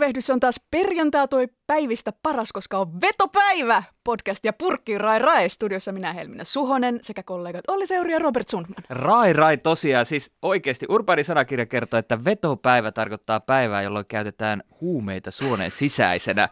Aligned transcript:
Tervehdys 0.00 0.30
on 0.30 0.40
taas 0.40 0.60
perjantai 0.70 1.28
toi 1.28 1.48
päivistä 1.66 2.12
paras, 2.22 2.52
koska 2.52 2.78
on 2.78 3.00
vetopäivä! 3.00 3.82
Podcast 4.04 4.44
ja 4.44 4.52
Purkki 4.52 4.98
Rai 4.98 5.18
Rai 5.18 5.48
studiossa 5.48 5.92
minä 5.92 6.12
Helminä 6.12 6.44
Suhonen 6.44 6.98
sekä 7.02 7.22
kollegat 7.22 7.64
Olli 7.68 7.86
Seuri 7.86 8.12
ja 8.12 8.18
Robert 8.18 8.48
Sundman. 8.48 8.84
Rai 8.88 9.32
rai 9.32 9.56
tosiaan, 9.56 10.06
siis 10.06 10.32
oikeasti 10.42 10.86
urbaani 10.88 11.24
sanakirja 11.24 11.66
kertoo, 11.66 11.98
että 11.98 12.24
vetopäivä 12.24 12.92
tarkoittaa 12.92 13.40
päivää, 13.40 13.82
jolloin 13.82 14.06
käytetään 14.06 14.62
huumeita 14.80 15.30
suoneen 15.30 15.70
sisäisenä. 15.70 16.48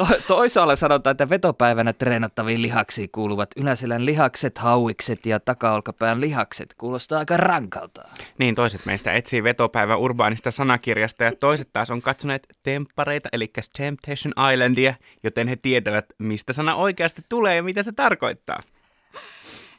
To- 0.00 0.20
toisaalla 0.28 0.76
sanotaan, 0.76 1.10
että 1.10 1.28
vetopäivänä 1.28 1.92
treenattaviin 1.92 2.62
lihaksiin 2.62 3.10
kuuluvat 3.12 3.50
yläselän 3.56 4.06
lihakset, 4.06 4.58
hauikset 4.58 5.26
ja 5.26 5.40
takaolkapään 5.40 6.20
lihakset. 6.20 6.74
Kuulostaa 6.78 7.18
aika 7.18 7.36
rankalta. 7.36 8.02
Niin, 8.38 8.54
toiset 8.54 8.86
meistä 8.86 9.12
etsii 9.12 9.42
vetopäivä 9.42 9.96
urbaanista 9.96 10.50
sanakirjasta 10.50 11.24
ja 11.24 11.32
toiset 11.36 11.68
taas 11.72 11.90
on 11.90 12.02
katsoneet 12.02 12.46
temppareita, 12.62 13.28
eli 13.32 13.50
Temptation 13.76 14.34
Islandia, 14.52 14.94
joten 15.22 15.48
he 15.48 15.56
tietävät, 15.56 16.06
mistä 16.18 16.52
sana 16.52 16.74
oikeasti 16.74 17.22
tulee 17.28 17.56
ja 17.56 17.62
mitä 17.62 17.82
se 17.82 17.92
tarkoittaa. 17.92 18.60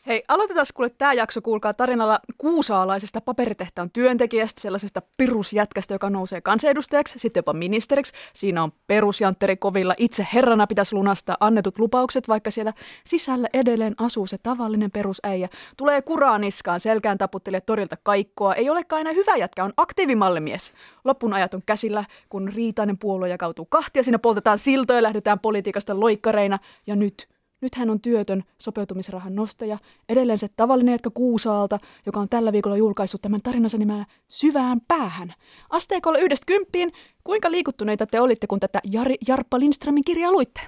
Hei, 0.08 0.24
aloitetaan 0.28 0.66
kuule 0.74 0.90
tämä 0.90 1.14
jakso, 1.14 1.42
kuulkaa 1.42 1.74
tarinalla 1.74 2.20
kuusaalaisesta 2.38 3.22
paperitehtaan 3.22 3.90
työntekijästä, 3.92 4.62
sellaisesta 4.62 5.02
perusjätkästä, 5.18 5.94
joka 5.94 6.10
nousee 6.10 6.42
kansanedustajaksi, 6.42 7.20
sitten 7.20 7.40
jopa 7.40 7.54
ministeriksi. 7.54 8.14
Siinä 8.34 8.64
on 8.64 8.72
perusjantteri 8.88 9.58
kovilla, 9.58 9.96
itse 9.98 10.28
herrana 10.34 10.68
pitäisi 10.68 10.96
lunastaa 10.96 11.38
annetut 11.40 11.80
lupaukset, 11.80 12.28
vaikka 12.28 12.52
siellä 12.52 12.74
sisällä 13.06 13.48
edelleen 13.54 13.96
asuu 13.98 14.28
se 14.28 14.38
tavallinen 14.44 14.92
perusäijä. 14.92 15.50
Tulee 15.78 16.02
kuraa 16.02 16.40
niskaan, 16.40 16.80
selkään 16.80 17.18
taputtelee 17.18 17.62
torilta 17.62 17.98
kaikkoa, 18.04 18.56
ei 18.56 18.70
olekaan 18.70 19.02
enää 19.02 19.14
hyvä 19.14 19.36
jätkä, 19.36 19.64
on 19.64 19.74
aktiivimallimies. 19.78 20.74
Loppun 21.04 21.34
ajat 21.34 21.54
on 21.54 21.62
käsillä, 21.66 22.06
kun 22.30 22.52
riitainen 22.56 22.98
puolue 22.98 23.30
jakautuu 23.30 23.66
kahtia, 23.66 24.04
siinä 24.04 24.20
poltetaan 24.20 24.58
siltoja, 24.58 25.04
lähdetään 25.04 25.40
politiikasta 25.40 26.00
loikkareina, 26.00 26.60
ja 26.88 26.96
nyt 26.96 27.28
nyt 27.62 27.76
hän 27.76 27.90
on 27.90 28.02
työtön 28.02 28.44
sopeutumisrahan 28.58 29.36
nostaja, 29.36 29.78
edelleen 30.10 30.38
se 30.38 30.50
tavallinen 30.56 30.94
jätkä 30.94 31.10
Kuusaalta, 31.10 31.80
joka 32.06 32.20
on 32.20 32.30
tällä 32.30 32.52
viikolla 32.52 32.78
julkaissut 32.78 33.22
tämän 33.22 33.42
tarinansa 33.42 33.78
nimellä 33.78 34.06
Syvään 34.28 34.82
päähän. 34.88 35.34
Asteikolla 35.70 36.20
yhdestä 36.20 36.46
kymppiin, 36.46 36.92
kuinka 37.24 37.52
liikuttuneita 37.52 38.08
te 38.08 38.20
olitte, 38.20 38.48
kun 38.48 38.60
tätä 38.60 38.80
Jari, 38.92 39.16
Jarppa 39.28 39.60
Lindströmin 39.60 40.04
kirjaa 40.04 40.32
luitte? 40.32 40.62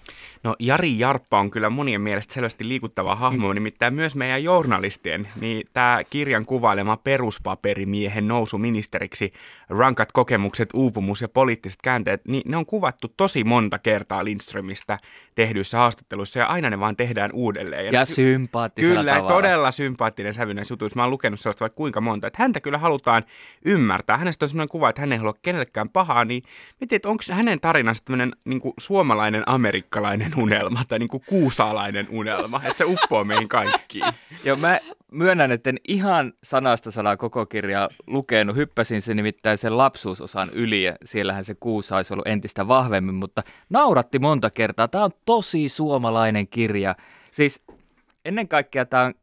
No 0.43 0.55
Jari 0.59 0.99
Jarppa 0.99 1.39
on 1.39 1.51
kyllä 1.51 1.69
monien 1.69 2.01
mielestä 2.01 2.33
selvästi 2.33 2.67
liikuttava 2.67 3.15
hahmo, 3.15 3.47
mm. 3.47 3.55
nimittäin 3.55 3.93
myös 3.93 4.15
meidän 4.15 4.43
journalistien. 4.43 5.27
Niin 5.41 5.67
tämä 5.73 6.01
kirjan 6.09 6.45
kuvailema 6.45 6.97
peruspaperimiehen 6.97 8.27
nousu 8.27 8.57
ministeriksi, 8.57 9.33
rankat 9.69 10.11
kokemukset, 10.11 10.69
uupumus 10.73 11.21
ja 11.21 11.27
poliittiset 11.27 11.79
käänteet, 11.83 12.21
niin 12.27 12.43
ne 12.45 12.57
on 12.57 12.65
kuvattu 12.65 13.07
tosi 13.17 13.43
monta 13.43 13.79
kertaa 13.79 14.25
Lindströmistä 14.25 14.99
tehdyissä 15.35 15.77
haastatteluissa 15.77 16.39
ja 16.39 16.45
aina 16.45 16.69
ne 16.69 16.79
vaan 16.79 16.95
tehdään 16.95 17.31
uudelleen. 17.33 17.93
Ja 17.93 18.05
sympaattisella 18.05 18.99
Kyllä, 18.99 19.15
tavalla. 19.15 19.35
todella 19.35 19.71
sympaattinen 19.71 20.33
sävy 20.33 20.53
näissä 20.53 20.73
jutuissa. 20.73 20.99
Mä 20.99 21.03
oon 21.03 21.11
lukenut 21.11 21.39
sellaista 21.39 21.63
vaikka 21.63 21.77
kuinka 21.77 22.01
monta. 22.01 22.27
Että 22.27 22.43
häntä 22.43 22.59
kyllä 22.59 22.77
halutaan 22.77 23.23
ymmärtää. 23.65 24.17
Hänestä 24.17 24.45
on 24.45 24.49
sellainen 24.49 24.69
kuva, 24.69 24.89
että 24.89 25.01
hän 25.01 25.11
ei 25.11 25.17
halua 25.17 25.35
kenellekään 25.41 25.89
pahaa. 25.89 26.25
Niin 26.25 26.42
mietin, 26.79 26.95
että 26.95 27.09
onko 27.09 27.23
hänen 27.31 27.59
tarinansa 27.59 28.03
tämmöinen 28.05 28.35
niin 28.45 28.61
suomalainen 28.79 29.43
amerikkalainen 29.45 30.31
unelma 30.37 30.83
tai 30.87 30.99
niin 30.99 31.09
kuin 31.09 31.23
kuusaalainen 31.29 32.07
unelma. 32.09 32.61
Että 32.63 32.77
se 32.77 32.85
uppoo 32.85 33.23
meihin 33.23 33.49
kaikkiin. 33.49 34.05
Joo, 34.45 34.57
mä 34.57 34.79
myönnän, 35.11 35.51
että 35.51 35.69
en 35.69 35.77
ihan 35.87 36.33
sanasta 36.43 36.91
sanaa 36.91 37.17
koko 37.17 37.45
kirjaa 37.45 37.89
lukenut. 38.07 38.55
Hyppäsin 38.55 39.01
se 39.01 39.13
nimittäin 39.13 39.57
sen 39.57 39.77
lapsuusosan 39.77 40.49
yli 40.53 40.83
ja 40.83 40.95
siellähän 41.05 41.43
se 41.43 41.55
kuusa 41.59 41.95
olisi 41.95 42.13
ollut 42.13 42.27
entistä 42.27 42.67
vahvemmin, 42.67 43.15
mutta 43.15 43.43
nauratti 43.69 44.19
monta 44.19 44.49
kertaa. 44.49 44.87
Tämä 44.87 45.03
on 45.03 45.11
tosi 45.25 45.69
suomalainen 45.69 46.47
kirja. 46.47 46.95
Siis 47.31 47.63
ennen 48.25 48.47
kaikkea 48.47 48.85
tämä 48.85 49.03
on 49.03 49.13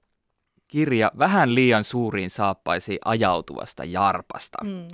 kirja 0.69 1.13
vähän 1.19 1.55
liian 1.55 1.85
suuriin 1.85 2.31
saappaisiin 2.31 2.99
ajautuvasta 3.05 3.85
jarpasta. 3.85 4.59
Mm. 4.65 4.89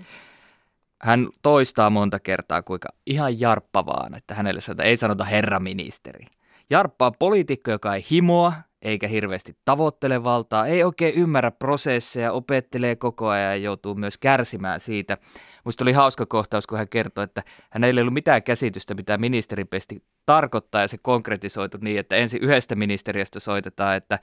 Hän 1.03 1.29
toistaa 1.43 1.91
monta 1.91 2.21
kertaa, 2.21 2.62
kuinka 2.62 2.89
ihan 3.07 3.41
jarppa 3.41 3.87
vaan, 3.87 4.15
että 4.15 4.34
hänelle 4.34 4.61
sanotaan, 4.61 4.89
ei 4.89 4.97
sanota 4.97 5.25
herra 5.25 5.61
ministeri. 5.61 6.27
Jarppa 6.71 7.07
on 7.07 7.12
poliitikko, 7.19 7.71
joka 7.71 7.95
ei 7.95 8.05
himoa, 8.11 8.53
eikä 8.83 9.09
hirveästi 9.09 9.57
tavoittele 9.65 10.25
valtaa, 10.25 10.67
ei 10.67 10.84
oikein 10.84 11.15
ymmärrä 11.15 11.51
prosesseja, 11.51 12.33
opettelee 12.33 12.97
koko 12.97 13.29
ajan 13.29 13.51
ja 13.51 13.57
joutuu 13.57 13.95
myös 13.95 14.19
kärsimään 14.19 14.81
siitä. 14.81 15.19
Musta 15.65 15.84
oli 15.84 15.93
hauska 15.93 16.27
kohtaus, 16.27 16.67
kun 16.67 16.79
hän 16.79 16.89
kertoi, 16.89 17.25
että 17.25 17.43
hänellä 17.71 17.99
ei 17.99 18.03
ollut 18.03 18.15
mitään 18.15 18.43
käsitystä, 18.43 18.95
mitä 18.95 19.19
ministeripesti 19.19 20.05
tarkoittaa, 20.27 20.81
ja 20.81 20.89
se 20.89 20.99
konkretisoitu 20.99 21.78
niin, 21.81 22.01
että 22.01 22.17
ensin 22.17 22.43
yhdestä 22.43 22.75
ministeriöstä 22.75 23.41
soitetaan, 23.41 23.97
että 23.97 24.19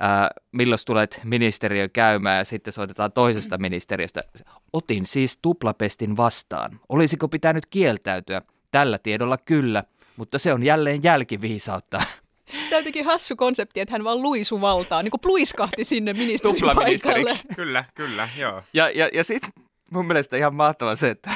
ää, 0.00 0.30
milloin 0.52 0.78
tulet 0.86 1.20
ministeriö 1.24 1.88
käymään 1.88 2.38
ja 2.38 2.44
sitten 2.44 2.72
soitetaan 2.72 3.12
toisesta 3.12 3.58
ministeriöstä. 3.58 4.24
Otin 4.72 5.06
siis 5.06 5.38
tuplapestin 5.42 6.16
vastaan. 6.16 6.80
Olisiko 6.88 7.28
pitänyt 7.28 7.66
kieltäytyä? 7.66 8.42
Tällä 8.70 8.98
tiedolla 8.98 9.38
kyllä, 9.38 9.84
mutta 10.16 10.38
se 10.38 10.52
on 10.52 10.62
jälleen 10.62 11.02
jälkiviisautta. 11.02 11.98
Tämä 12.52 12.76
on 12.76 12.80
jotenkin 12.80 13.04
hassu 13.04 13.36
konsepti, 13.36 13.80
että 13.80 13.92
hän 13.92 14.04
vaan 14.04 14.22
luisu 14.22 14.60
valtaa, 14.60 15.02
niin 15.02 15.10
kuin 15.10 15.20
pluiskahti 15.20 15.84
sinne 15.84 16.12
ministerin 16.12 16.60
paikalle. 16.60 16.74
Tuplaministeriksi. 16.74 17.48
kyllä, 17.56 17.84
kyllä, 17.94 18.28
joo. 18.38 18.62
Ja, 18.72 18.90
ja, 18.90 19.10
ja 19.12 19.24
sitten 19.24 19.50
mun 19.90 20.06
mielestä 20.06 20.36
ihan 20.36 20.54
mahtava 20.54 20.96
se, 20.96 21.10
että 21.10 21.30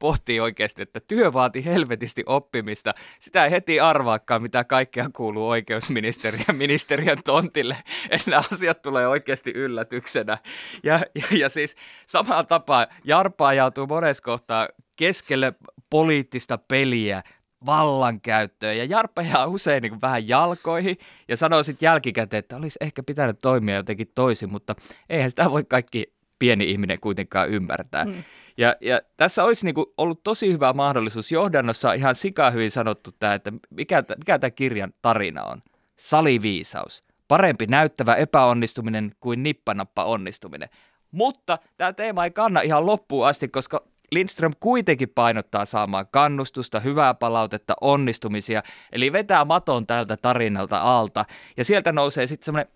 pohtii 0.00 0.40
oikeasti, 0.40 0.82
että 0.82 1.00
työ 1.08 1.32
vaati 1.32 1.64
helvetisti 1.64 2.22
oppimista. 2.26 2.94
Sitä 3.20 3.44
ei 3.44 3.50
heti 3.50 3.80
arvaakaan, 3.80 4.42
mitä 4.42 4.64
kaikkea 4.64 5.10
kuuluu 5.16 5.48
oikeusministeriön 5.48 6.56
ministeriön 6.56 7.18
tontille. 7.24 7.76
Että 8.10 8.30
nämä 8.30 8.42
asiat 8.52 8.82
tulee 8.82 9.08
oikeasti 9.08 9.50
yllätyksenä. 9.50 10.38
Ja, 10.82 11.00
ja, 11.14 11.38
ja 11.38 11.48
siis 11.48 11.76
samalla 12.06 12.44
tapaa 12.44 12.86
Jarpa 13.04 13.48
ajautuu 13.48 13.86
monessa 13.86 14.22
kohtaa 14.22 14.68
keskelle 14.96 15.54
poliittista 15.90 16.58
peliä, 16.58 17.22
vallankäyttöön. 17.66 18.78
Ja 18.78 18.84
Jarppa 18.84 19.22
jää 19.22 19.46
usein 19.46 19.82
niin 19.82 20.00
vähän 20.00 20.28
jalkoihin 20.28 20.96
ja 21.28 21.36
sanoo 21.36 21.62
sitten 21.62 21.86
jälkikäteen, 21.86 22.38
että 22.38 22.56
olisi 22.56 22.78
ehkä 22.80 23.02
pitänyt 23.02 23.40
toimia 23.40 23.76
jotenkin 23.76 24.12
toisin, 24.14 24.52
mutta 24.52 24.74
eihän 25.08 25.30
sitä 25.30 25.50
voi 25.50 25.64
kaikki 25.64 26.19
pieni 26.40 26.70
ihminen 26.70 27.00
kuitenkaan 27.00 27.48
ymmärtää. 27.48 28.04
Mm. 28.04 28.14
Ja, 28.56 28.76
ja 28.80 29.00
tässä 29.16 29.44
olisi 29.44 29.64
niin 29.64 29.74
kuin 29.74 29.86
ollut 29.96 30.22
tosi 30.24 30.52
hyvä 30.52 30.72
mahdollisuus. 30.72 31.32
Johdannossa 31.32 31.92
ihan 31.92 32.14
sika 32.14 32.50
hyvin 32.50 32.70
sanottu 32.70 33.10
tämä, 33.18 33.34
että 33.34 33.52
mikä, 33.70 34.04
mikä 34.18 34.38
tämä 34.38 34.50
kirjan 34.50 34.92
tarina 35.02 35.44
on. 35.44 35.62
Saliviisaus. 35.96 37.04
Parempi 37.28 37.66
näyttävä 37.66 38.14
epäonnistuminen 38.14 39.12
kuin 39.20 39.42
nippanappa 39.42 40.04
onnistuminen. 40.04 40.68
Mutta 41.10 41.58
tämä 41.76 41.92
teema 41.92 42.24
ei 42.24 42.30
kanna 42.30 42.60
ihan 42.60 42.86
loppuun 42.86 43.26
asti, 43.26 43.48
koska 43.48 43.84
Lindström 44.12 44.52
kuitenkin 44.60 45.08
painottaa 45.08 45.64
saamaan 45.64 46.06
kannustusta, 46.10 46.80
hyvää 46.80 47.14
palautetta, 47.14 47.74
onnistumisia, 47.80 48.62
eli 48.92 49.12
vetää 49.12 49.44
maton 49.44 49.86
tältä 49.86 50.16
tarinalta 50.16 50.78
alta. 50.78 51.24
Ja 51.56 51.64
sieltä 51.64 51.92
nousee 51.92 52.26
sitten 52.26 52.44
semmoinen, 52.44 52.72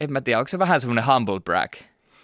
en 0.00 0.12
mä 0.12 0.20
tiedä, 0.20 0.38
onko 0.38 0.48
se 0.48 0.58
vähän 0.58 0.80
semmoinen 0.80 1.06
humble 1.06 1.40
brag, 1.40 1.72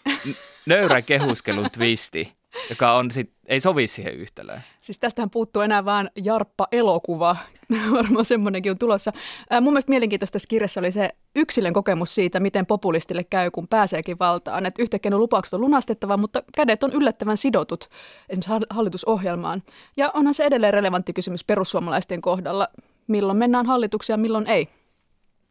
N- 0.08 0.34
nöyrä 0.66 1.02
kehuskelun 1.02 1.70
twisti, 1.70 2.32
joka 2.70 2.92
on 2.92 3.10
sit, 3.10 3.30
ei 3.46 3.60
sovi 3.60 3.86
siihen 3.86 4.14
yhtälöön. 4.14 4.60
Siis 4.80 4.98
tästähän 4.98 5.30
puuttuu 5.30 5.62
enää 5.62 5.84
vaan 5.84 6.10
Jarppa-elokuva. 6.16 7.36
Varmaan 7.96 8.24
semmoinenkin 8.24 8.72
on 8.72 8.78
tulossa. 8.78 9.12
Ää, 9.50 9.60
mun 9.60 9.72
mielestä 9.72 9.90
mielenkiintoista 9.90 10.32
tässä 10.32 10.48
kirjassa 10.48 10.80
oli 10.80 10.90
se 10.90 11.10
yksilön 11.36 11.72
kokemus 11.72 12.14
siitä, 12.14 12.40
miten 12.40 12.66
populistille 12.66 13.24
käy, 13.24 13.50
kun 13.50 13.68
pääseekin 13.68 14.18
valtaan. 14.18 14.66
Että 14.66 14.82
yhtäkkiä 14.82 15.10
ne 15.10 15.16
lupaukset 15.16 15.54
on 15.54 15.60
lunastettava, 15.60 16.16
mutta 16.16 16.42
kädet 16.56 16.82
on 16.82 16.92
yllättävän 16.92 17.36
sidotut 17.36 17.88
esimerkiksi 18.28 18.50
hall- 18.50 18.76
hallitusohjelmaan. 18.76 19.62
Ja 19.96 20.10
onhan 20.14 20.34
se 20.34 20.44
edelleen 20.44 20.74
relevantti 20.74 21.12
kysymys 21.12 21.44
perussuomalaisten 21.44 22.20
kohdalla. 22.20 22.68
Milloin 23.06 23.38
mennään 23.38 23.66
hallituksia, 23.66 24.16
milloin 24.16 24.46
ei? 24.46 24.68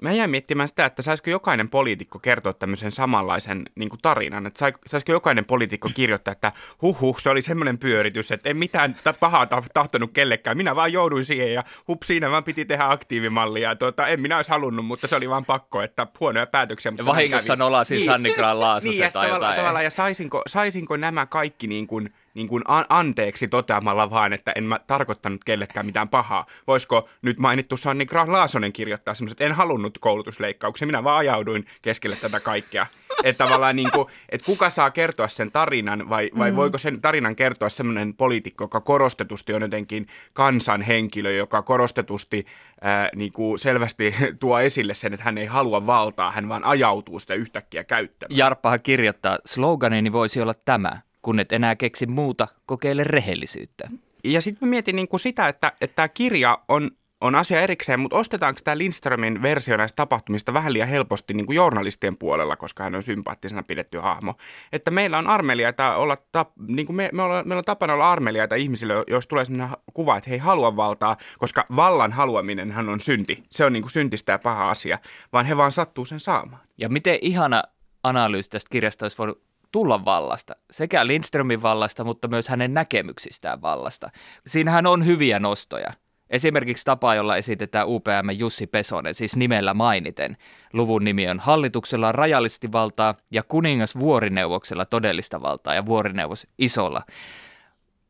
Mä 0.01 0.11
jäin 0.11 0.29
miettimään 0.29 0.67
sitä, 0.67 0.85
että 0.85 1.01
saisiko 1.01 1.29
jokainen 1.29 1.69
poliitikko 1.69 2.19
kertoa 2.19 2.53
tämmöisen 2.53 2.91
samanlaisen 2.91 3.65
niin 3.75 3.89
kuin 3.89 3.99
tarinan. 4.01 4.45
Että 4.45 4.71
saisiko 4.88 5.11
jokainen 5.11 5.45
poliitikko 5.45 5.89
kirjoittaa, 5.94 6.31
että 6.31 6.51
huhhuh, 6.81 7.19
se 7.19 7.29
oli 7.29 7.41
semmoinen 7.41 7.77
pyöritys, 7.77 8.31
että 8.31 8.49
en 8.49 8.57
mitään 8.57 8.95
pahaa 9.19 9.47
tahtonut 9.73 10.11
kellekään. 10.13 10.57
Minä 10.57 10.75
vaan 10.75 10.94
jouduin 10.94 11.25
siihen 11.25 11.53
ja 11.53 11.63
hup, 11.88 12.03
siinä 12.03 12.31
vaan 12.31 12.44
piti 12.44 12.65
tehdä 12.65 12.85
aktiivimallia. 12.88 13.75
Tuota, 13.75 14.07
en 14.07 14.21
minä 14.21 14.35
olisi 14.35 14.51
halunnut, 14.51 14.85
mutta 14.85 15.07
se 15.07 15.15
oli 15.15 15.29
vaan 15.29 15.45
pakko, 15.45 15.81
että 15.81 16.07
huonoja 16.19 16.47
päätöksiä. 16.47 16.91
Mutta 16.91 17.05
vahingossa 17.05 17.55
nolasin 17.55 17.95
niin, 17.95 18.05
Sanni 18.05 18.33
Graan 18.33 18.57
niin, 18.83 18.97
ja 18.97 19.11
tai 19.11 19.27
tavallaan, 19.27 19.55
tavallaan, 19.55 19.83
ja 19.83 19.89
saisinko, 19.89 20.41
saisinko 20.47 20.97
nämä 20.97 21.25
kaikki 21.25 21.67
niin 21.67 21.88
kuin, 21.88 22.13
niin 22.38 22.48
kuin 22.48 22.63
anteeksi 22.89 23.48
toteamalla 23.48 24.10
vaan, 24.10 24.34
että 24.34 24.51
en 24.56 24.63
mä 24.63 24.80
tarkoittanut 24.88 25.44
kellekään 25.44 25.86
mitään 25.86 26.10
pahaa. 26.10 26.45
Voisiko 26.68 27.10
nyt 27.22 27.39
mainittu 27.39 27.78
Sanni 27.78 28.06
Graan 28.06 28.31
Laasonen 28.31 28.74
kirjoittaa 28.74 29.13
semmoiset, 29.13 29.42
en 29.42 29.51
halunnut 29.51 29.98
koulutusleikkauksia, 29.98 30.86
minä 30.86 31.04
vaan 31.04 31.18
ajauduin 31.18 31.66
keskelle 31.81 32.16
tätä 32.16 32.39
kaikkea. 32.39 32.86
Että 33.24 33.45
tavallaan 33.45 33.75
niin 33.75 33.92
kuin, 33.92 34.07
että 34.30 34.45
kuka 34.45 34.69
saa 34.69 34.92
kertoa 34.92 35.28
sen 35.28 35.51
tarinan 35.51 36.10
vai, 36.10 36.31
vai 36.38 36.51
mm. 36.51 36.57
voiko 36.57 36.78
sen 36.78 37.01
tarinan 37.01 37.36
kertoa 37.36 37.69
semmoinen 37.69 38.13
poliitikko, 38.13 38.63
joka 38.63 38.81
korostetusti 38.81 39.54
on 39.54 39.62
jotenkin 39.62 40.07
kansanhenkilö, 40.33 41.31
joka 41.31 41.62
korostetusti 41.62 42.45
ää, 42.81 43.10
niin 43.16 43.33
kuin 43.33 43.60
selvästi 43.60 44.16
tuo 44.40 44.60
esille 44.60 44.94
sen, 44.94 45.13
että 45.13 45.24
hän 45.24 45.38
ei 45.38 45.45
halua 45.45 45.86
valtaa, 45.86 46.31
hän 46.31 46.50
vaan 46.50 46.63
ajautuu 46.63 47.19
sitä 47.19 47.33
yhtäkkiä 47.33 47.83
käyttämään. 47.83 48.38
Jarppahan 48.38 48.81
kirjoittaa, 48.81 49.38
sloganini 49.45 50.12
voisi 50.12 50.42
olla 50.42 50.54
tämä, 50.66 51.06
kun 51.22 51.40
et 51.40 51.52
enää 51.52 51.75
keksi 51.75 52.06
muuta, 52.06 52.48
kokeile 52.66 53.04
rehellisyyttä. 53.04 53.90
Ja 54.24 54.42
sitten 54.42 54.68
mä 54.68 54.69
mietin 54.69 54.96
niin 54.96 55.08
kuin 55.08 55.19
sitä, 55.19 55.48
että, 55.48 55.72
että 55.81 55.96
tämä 55.96 56.08
kirja 56.08 56.60
on 56.68 56.92
on 57.22 57.36
asia 57.36 57.62
erikseen, 57.62 58.00
mutta 58.00 58.18
ostetaanko 58.18 58.60
tämä 58.64 58.78
Lindströmin 58.78 59.42
versio 59.42 59.78
näistä 59.78 59.96
tapahtumista 59.96 60.54
vähän 60.54 60.74
liian 60.74 60.90
helposti 60.90 61.34
niin 61.34 61.46
kuin 61.46 61.56
journalistien 61.56 62.18
puolella, 62.18 62.56
koska 62.56 62.84
hän 62.84 62.96
on 62.96 63.04
sympaattisena 63.04 63.64
pidetty 63.64 63.98
hahmo. 63.98 64.36
Että 64.72 64.92
meillä 64.92 65.18
on 65.18 65.28
armeliaita 65.28 65.96
olla, 65.96 66.18
tap, 66.31 66.50
niin 66.68 66.86
kuin 66.86 66.96
me, 66.96 67.10
me 67.14 67.22
olla, 67.22 67.44
meillä 67.44 67.60
on 67.60 67.66
tapana 67.66 67.94
olla 67.94 68.12
armeliaita 68.12 68.56
ihmisille, 68.56 68.94
jos 69.08 69.28
tulee 69.28 69.46
sellainen 69.46 69.78
kuva, 69.94 70.18
että 70.18 70.30
he 70.30 70.36
ei 70.36 70.40
halua 70.40 70.75
valtaa, 70.75 71.18
koska 71.38 71.66
vallan 71.75 72.12
haluaminen 72.12 72.72
hän 72.72 72.90
on 72.90 73.00
synti. 73.00 73.44
Se 73.52 73.66
on 73.66 73.74
niin 73.74 73.84
kuin 73.84 73.92
syntistä 73.92 74.31
ja 74.31 74.40
paha 74.40 74.69
asia, 74.69 75.00
vaan 75.34 75.46
he 75.46 75.58
vaan 75.58 75.72
sattuu 75.72 76.06
sen 76.06 76.19
saamaan. 76.19 76.62
Ja 76.78 76.90
miten 76.90 77.19
ihana 77.22 77.64
analyysi 78.04 78.50
tästä 78.50 78.69
kirjasta 78.69 79.06
olisi 79.06 79.18
voinut 79.18 79.46
tulla 79.72 80.06
vallasta, 80.06 80.56
sekä 80.72 81.08
Lindströmin 81.08 81.62
vallasta, 81.62 82.04
mutta 82.04 82.28
myös 82.28 82.48
hänen 82.48 82.74
näkemyksistään 82.74 83.62
vallasta. 83.62 84.10
Siinähän 84.48 84.86
on 84.86 85.06
hyviä 85.06 85.40
nostoja. 85.40 85.94
Esimerkiksi 86.30 86.86
tapa, 86.86 87.16
jolla 87.16 87.38
esitetään 87.38 87.88
UPM 87.88 88.30
Jussi 88.38 88.68
Pesonen, 88.68 89.16
siis 89.16 89.36
nimellä 89.36 89.74
mainiten. 89.74 90.38
Luvun 90.74 91.04
nimi 91.04 91.30
on 91.30 91.40
Hallituksella 91.40 92.12
rajallisesti 92.12 92.72
valtaa 92.72 93.16
ja 93.31 93.44
kuningas 93.44 94.00
vuorineuvoksella 94.00 94.86
todellista 94.86 95.42
valtaa 95.42 95.75
ja 95.75 95.86
vuorineuvos 95.86 96.48
isolla. 96.58 97.02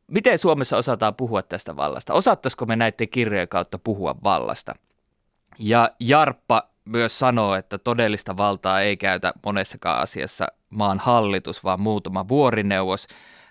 Miten 0.06 0.38
Suomessa 0.38 0.76
osataan 0.76 1.14
puhua 1.14 1.42
tästä 1.42 1.76
vallasta? 1.76 2.14
Osattaisiko 2.14 2.66
me 2.66 2.76
näiden 2.76 3.08
kirjojen 3.08 3.48
kautta 3.48 3.78
puhua 3.78 4.16
vallasta? 4.24 4.74
Ja 5.58 5.90
Jarppa 6.00 6.68
myös 6.88 7.18
sanoo, 7.18 7.54
että 7.54 7.78
todellista 7.78 8.36
valtaa 8.36 8.80
ei 8.80 8.96
käytä 8.96 9.32
monessakaan 9.44 10.02
asiassa 10.02 10.46
maan 10.70 10.98
hallitus, 10.98 11.64
vaan 11.64 11.80
muutama 11.80 12.28
vuorineuvos. 12.28 13.06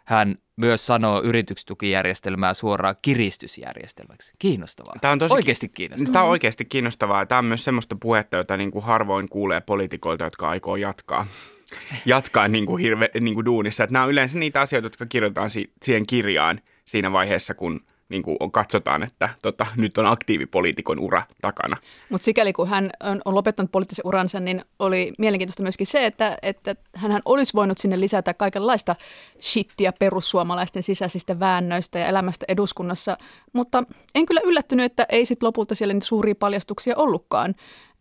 Hän 0.05 0.35
myös 0.55 0.85
sanoo 0.85 1.21
yritystukijärjestelmää 1.21 2.53
suoraan 2.53 2.95
kiristysjärjestelmäksi. 3.01 4.33
Kiinnostavaa. 4.39 4.95
Tämä 5.01 5.11
on 5.11 5.19
tosi 5.19 5.33
oikeasti 5.33 5.69
kiinnostavaa. 5.69 6.13
Tämä 6.13 6.25
on 6.25 6.31
oikeasti 6.31 6.65
kiinnostavaa. 6.65 7.25
Tämä 7.25 7.39
on 7.39 7.45
myös 7.45 7.63
sellaista 7.63 7.95
puhetta, 7.99 8.37
jota 8.37 8.57
niin 8.57 8.71
kuin 8.71 8.85
harvoin 8.85 9.29
kuulee 9.29 9.61
poliitikoilta, 9.61 10.23
jotka 10.23 10.49
aikoo 10.49 10.75
jatkaa 10.75 11.27
jatkaa 12.05 12.47
niin 12.47 12.65
kuin 12.65 12.81
hirve, 12.81 13.09
niin 13.19 13.33
kuin 13.33 13.45
duunissa. 13.45 13.83
Että 13.83 13.93
nämä 13.93 14.05
on 14.05 14.11
yleensä 14.11 14.37
niitä 14.37 14.61
asioita, 14.61 14.85
jotka 14.85 15.05
kirjoitetaan 15.05 15.49
siihen 15.83 16.07
kirjaan 16.07 16.61
siinä 16.85 17.11
vaiheessa, 17.11 17.53
kun– 17.53 17.81
niin 18.09 18.23
kuin 18.23 18.37
katsotaan, 18.51 19.03
että 19.03 19.29
tota, 19.41 19.65
nyt 19.75 19.97
on 19.97 20.05
aktiivipoliitikon 20.05 20.99
ura 20.99 21.23
takana. 21.41 21.77
Mutta 22.09 22.25
sikäli 22.25 22.53
kun 22.53 22.67
hän 22.67 22.89
on, 23.03 23.21
lopettanut 23.35 23.71
poliittisen 23.71 24.07
uransa, 24.07 24.39
niin 24.39 24.65
oli 24.79 25.13
mielenkiintoista 25.17 25.63
myöskin 25.63 25.87
se, 25.87 26.05
että, 26.05 26.37
että 26.41 26.75
hän 26.95 27.21
olisi 27.25 27.53
voinut 27.53 27.77
sinne 27.77 27.99
lisätä 27.99 28.33
kaikenlaista 28.33 28.95
shittiä 29.41 29.93
perussuomalaisten 29.99 30.83
sisäisistä 30.83 31.39
väännöistä 31.39 31.99
ja 31.99 32.07
elämästä 32.07 32.45
eduskunnassa, 32.47 33.17
mutta 33.53 33.83
en 34.15 34.25
kyllä 34.25 34.41
yllättynyt, 34.43 34.85
että 34.85 35.05
ei 35.09 35.25
sitten 35.25 35.47
lopulta 35.47 35.75
siellä 35.75 35.93
niitä 35.93 36.07
suuria 36.07 36.35
paljastuksia 36.35 36.95
ollutkaan. 36.97 37.55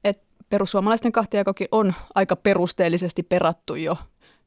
Et 0.05 0.23
perussuomalaisten 0.51 1.13
kahtiakokin 1.13 1.69
on 1.73 1.95
aika 2.15 2.37
perusteellisesti 2.37 3.23
perattu 3.23 3.75
jo 3.75 3.97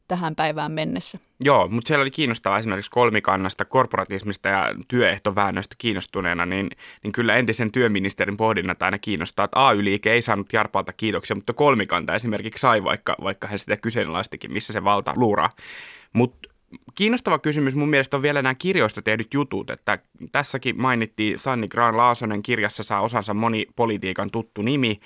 tähän 0.09 0.35
päivään 0.35 0.71
mennessä. 0.71 1.19
Joo, 1.39 1.67
mutta 1.67 1.87
siellä 1.87 2.01
oli 2.01 2.11
kiinnostavaa 2.11 2.59
esimerkiksi 2.59 2.91
kolmikannasta, 2.91 3.65
korporatismista 3.65 4.49
ja 4.49 4.75
työehtoväännöistä 4.87 5.75
kiinnostuneena, 5.77 6.45
niin, 6.45 6.69
niin 7.03 7.11
kyllä 7.11 7.35
entisen 7.35 7.71
työministerin 7.71 8.37
pohdinnat 8.37 8.83
aina 8.83 8.99
kiinnostaa, 8.99 9.45
että 9.45 9.67
AY-liike 9.67 10.13
ei 10.13 10.21
saanut 10.21 10.53
Jarpalta 10.53 10.93
kiitoksia, 10.93 11.35
mutta 11.35 11.53
kolmikanta 11.53 12.15
esimerkiksi 12.15 12.61
sai, 12.61 12.83
vaikka, 12.83 13.15
vaikka 13.23 13.47
hän 13.47 13.59
sitä 13.59 13.77
kyseenalaistikin, 13.77 14.53
missä 14.53 14.73
se 14.73 14.83
valta 14.83 15.13
luuraa. 15.15 15.49
Mutta 16.13 16.49
kiinnostava 16.95 17.39
kysymys 17.39 17.75
mun 17.75 17.89
mielestä 17.89 18.17
on 18.17 18.21
vielä 18.21 18.41
nämä 18.41 18.55
kirjoista 18.55 19.01
tehdyt 19.01 19.33
jutut, 19.33 19.69
että 19.69 19.99
tässäkin 20.31 20.81
mainittiin 20.81 21.39
Sanni 21.39 21.67
Graan 21.67 21.97
Laasonen 21.97 22.43
kirjassa 22.43 22.83
saa 22.83 23.01
osansa 23.01 23.33
moni 23.33 23.65
politiikan 23.75 24.31
tuttu 24.31 24.61
nimi, 24.61 24.99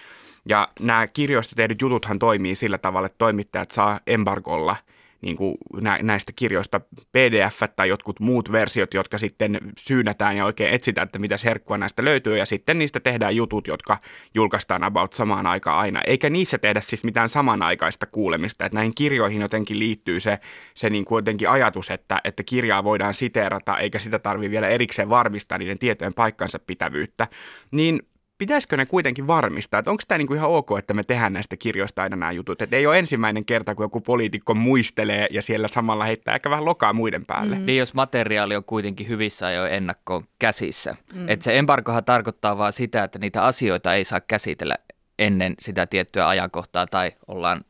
ja 0.45 0.67
nämä 0.79 1.07
kirjoista 1.07 1.55
tehdyt 1.55 1.81
jututhan 1.81 2.19
toimii 2.19 2.55
sillä 2.55 2.77
tavalla, 2.77 3.05
että 3.05 3.17
toimittajat 3.17 3.71
saa 3.71 3.99
embargolla– 4.07 4.75
niin 5.23 5.37
kuin 5.37 5.57
näistä 6.01 6.31
kirjoista 6.35 6.81
pdf 7.11 7.61
tai 7.75 7.89
jotkut 7.89 8.19
muut 8.19 8.51
versiot, 8.51 8.93
jotka 8.93 9.17
sitten 9.17 9.59
syynätään 9.77 10.37
ja 10.37 10.45
oikein 10.45 10.73
etsitään, 10.73 11.05
että 11.05 11.19
mitä 11.19 11.35
herkkua 11.45 11.77
näistä 11.77 12.05
löytyy, 12.05 12.37
ja 12.37 12.45
sitten 12.45 12.79
niistä 12.79 12.99
tehdään 12.99 13.35
jutut, 13.35 13.67
jotka 13.67 13.97
julkaistaan 14.33 14.83
about 14.83 15.13
samaan 15.13 15.45
aikaan 15.45 15.79
aina. 15.79 16.01
Eikä 16.07 16.29
niissä 16.29 16.57
tehdä 16.57 16.81
siis 16.81 17.03
mitään 17.03 17.29
samanaikaista 17.29 18.05
kuulemista, 18.05 18.65
että 18.65 18.75
näihin 18.75 18.95
kirjoihin 18.95 19.41
jotenkin 19.41 19.79
liittyy 19.79 20.19
se, 20.19 20.39
se 20.73 20.89
niin 20.89 21.05
kuin 21.05 21.17
jotenkin 21.17 21.49
ajatus, 21.49 21.91
että, 21.91 22.21
että 22.23 22.43
kirjaa 22.43 22.83
voidaan 22.83 23.13
siteerata, 23.13 23.77
eikä 23.77 23.99
sitä 23.99 24.19
tarvitse 24.19 24.51
vielä 24.51 24.67
erikseen 24.67 25.09
varmistaa 25.09 25.57
niiden 25.57 25.79
tietojen 25.79 26.13
paikkansa 26.13 26.59
pitävyyttä. 26.59 27.27
Niin 27.71 27.99
pitäisikö 28.37 28.77
ne 28.77 28.85
kuitenkin 28.85 29.27
varmistaa, 29.27 29.79
että 29.79 29.91
onko 29.91 30.03
tämä 30.07 30.17
niinku 30.17 30.33
ihan 30.33 30.49
ok, 30.49 30.69
että 30.77 30.93
me 30.93 31.03
tehdään 31.03 31.33
näistä 31.33 31.57
kirjoista 31.57 32.03
aina 32.03 32.15
nämä 32.15 32.31
jutut, 32.31 32.61
että 32.61 32.75
ei 32.75 32.87
ole 32.87 32.99
ensimmäinen 32.99 33.45
kerta, 33.45 33.75
kun 33.75 33.83
joku 33.83 34.01
poliitikko 34.01 34.53
muistelee 34.53 35.27
ja 35.31 35.41
siellä 35.41 35.67
samalla 35.67 36.05
heittää 36.05 36.35
ehkä 36.35 36.49
vähän 36.49 36.65
lokaa 36.65 36.93
muiden 36.93 37.25
päälle. 37.25 37.55
Mm. 37.55 37.65
Niin 37.65 37.79
jos 37.79 37.93
materiaali 37.93 38.55
on 38.55 38.63
kuitenkin 38.63 39.07
hyvissä 39.07 39.51
jo 39.51 39.65
ennakkoon 39.65 40.23
käsissä. 40.39 40.95
Mm. 41.13 41.29
Että 41.29 41.43
se 41.43 41.57
embargohan 41.57 42.05
tarkoittaa 42.05 42.57
vaan 42.57 42.73
sitä, 42.73 43.03
että 43.03 43.19
niitä 43.19 43.45
asioita 43.45 43.93
ei 43.93 44.03
saa 44.03 44.21
käsitellä 44.21 44.75
ennen 45.19 45.55
sitä 45.59 45.87
tiettyä 45.87 46.27
ajankohtaa 46.27 46.85
tai 46.85 47.11
ollaan 47.27 47.65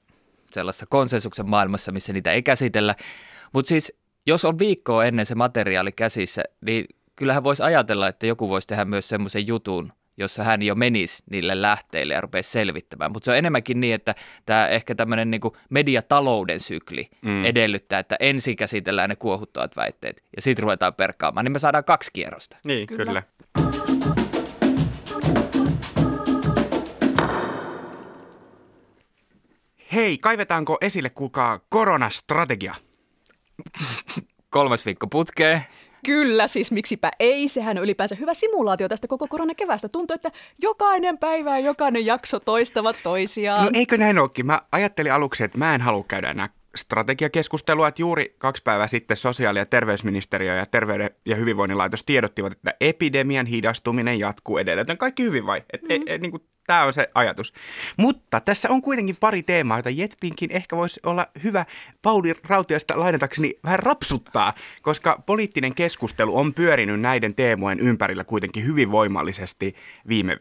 sellaisessa 0.52 0.86
konsensuksen 0.86 1.50
maailmassa, 1.50 1.92
missä 1.92 2.14
niitä 2.14 2.32
ei 2.32 2.44
käsitellä. 2.44 2.96
Mutta 3.54 3.70
siis 3.70 3.94
jos 4.26 4.46
on 4.46 4.60
viikkoa 4.60 5.06
ennen 5.06 5.26
se 5.26 5.36
materiaali 5.36 5.92
käsissä, 5.92 6.44
niin 6.62 6.86
kyllähän 7.16 7.44
voisi 7.44 7.64
ajatella, 7.64 8.08
että 8.08 8.28
joku 8.28 8.50
voisi 8.50 8.68
tehdä 8.68 8.86
myös 8.86 9.10
semmoisen 9.10 9.48
jutun, 9.48 9.94
jossa 10.18 10.44
hän 10.44 10.62
jo 10.62 10.76
menisi 10.76 11.24
niille 11.30 11.62
lähteille 11.62 12.14
ja 12.14 12.22
rupeisi 12.22 12.52
selvittämään. 12.52 13.12
Mutta 13.12 13.26
se 13.26 13.32
on 13.32 13.38
enemmänkin 13.38 13.82
niin, 13.82 13.96
että 13.96 14.16
tämä 14.46 14.68
ehkä 14.68 14.96
tämmöinen 14.96 15.32
niin 15.32 15.42
mediatalouden 15.70 16.60
sykli 16.60 17.10
mm. 17.22 17.46
edellyttää, 17.46 18.00
että 18.00 18.16
ensin 18.20 18.56
käsitellään 18.56 19.10
ne 19.10 19.16
kuohuttavat 19.16 19.76
väitteet 19.76 20.24
ja 20.36 20.42
sitten 20.42 20.64
ruvetaan 20.64 20.94
perkaamaan, 20.94 21.46
niin 21.46 21.52
me 21.52 21.60
saadaan 21.60 21.84
kaksi 21.84 22.12
kierrosta. 22.14 22.58
Niin, 22.66 22.88
kyllä. 22.88 23.06
kyllä. 23.06 23.24
Hei, 29.94 30.18
kaivetaanko 30.18 30.78
esille, 30.82 31.10
kuulkaa, 31.10 31.60
koronastrategia? 31.70 32.76
Kolmas 34.50 34.86
viikko 34.86 35.08
putkeen. 35.08 35.62
Kyllä, 36.06 36.48
siis 36.48 36.72
miksipä 36.72 37.12
ei. 37.20 37.48
Sehän 37.48 37.78
on 37.78 37.84
ylipäänsä 37.84 38.16
hyvä 38.16 38.34
simulaatio 38.34 38.90
tästä 38.90 39.08
koko 39.08 39.28
koronakevästä. 39.28 39.90
Tuntuu, 39.90 40.16
että 40.16 40.32
jokainen 40.62 41.18
päivä 41.18 41.60
ja 41.60 41.66
jokainen 41.66 42.06
jakso 42.06 42.40
toistavat 42.40 42.96
toisiaan. 43.04 43.64
No 43.64 43.72
eikö 43.74 43.98
näin 43.98 44.20
olekin? 44.20 44.46
Mä 44.46 44.62
ajattelin 44.72 45.14
aluksi, 45.14 45.44
että 45.44 45.58
mä 45.58 45.76
en 45.76 45.82
halua 45.82 46.06
käydä 46.08 46.32
enää 46.32 46.50
strategiakeskustelua, 46.76 47.88
että 47.88 48.02
juuri 48.02 48.36
kaksi 48.38 48.64
päivää 48.64 48.88
sitten 48.88 49.18
sosiaali- 49.18 49.60
ja 49.60 49.66
terveysministeriö 49.66 50.56
ja 50.56 50.66
terveyden 50.66 51.10
ja 51.26 51.36
hyvinvoinnin 51.36 51.78
laitos 51.78 52.04
tiedottivat, 52.04 52.52
että 52.52 52.74
epidemian 52.82 53.46
hidastuminen 53.46 54.20
jatkuu 54.20 54.58
edelleen. 54.58 54.88
Tämä 54.88 54.98
kaikki 54.98 55.24
hyvin 55.24 55.46
vai? 55.46 55.64
Et, 55.74 55.82
mm-hmm. 55.82 56.08
e, 56.08 56.14
e, 56.14 56.18
niin 56.18 56.32
kuin 56.32 56.44
Tämä 56.68 56.84
on 56.84 56.94
se 56.94 57.10
ajatus. 57.16 57.54
Mutta 57.98 58.40
tässä 58.40 58.70
on 58.70 58.82
kuitenkin 58.82 59.16
pari 59.20 59.44
teemaa, 59.44 59.78
joita 59.78 59.90
Jetpinkin 59.90 60.52
ehkä 60.52 60.76
voisi 60.78 61.00
olla 61.04 61.28
hyvä 61.44 61.66
Pauli 62.02 62.34
Rautiasta 62.44 63.00
lainatakseni 63.00 63.54
vähän 63.64 63.80
rapsuttaa, 63.80 64.54
koska 64.82 65.24
poliittinen 65.26 65.76
keskustelu 65.76 66.38
on 66.38 66.54
pyörinyt 66.54 67.02
näiden 67.02 67.36
teemojen 67.36 67.80
ympärillä 67.80 68.24
kuitenkin 68.24 68.66
hyvin 68.66 68.92
voimallisesti 68.92 69.76
viime 70.08 70.38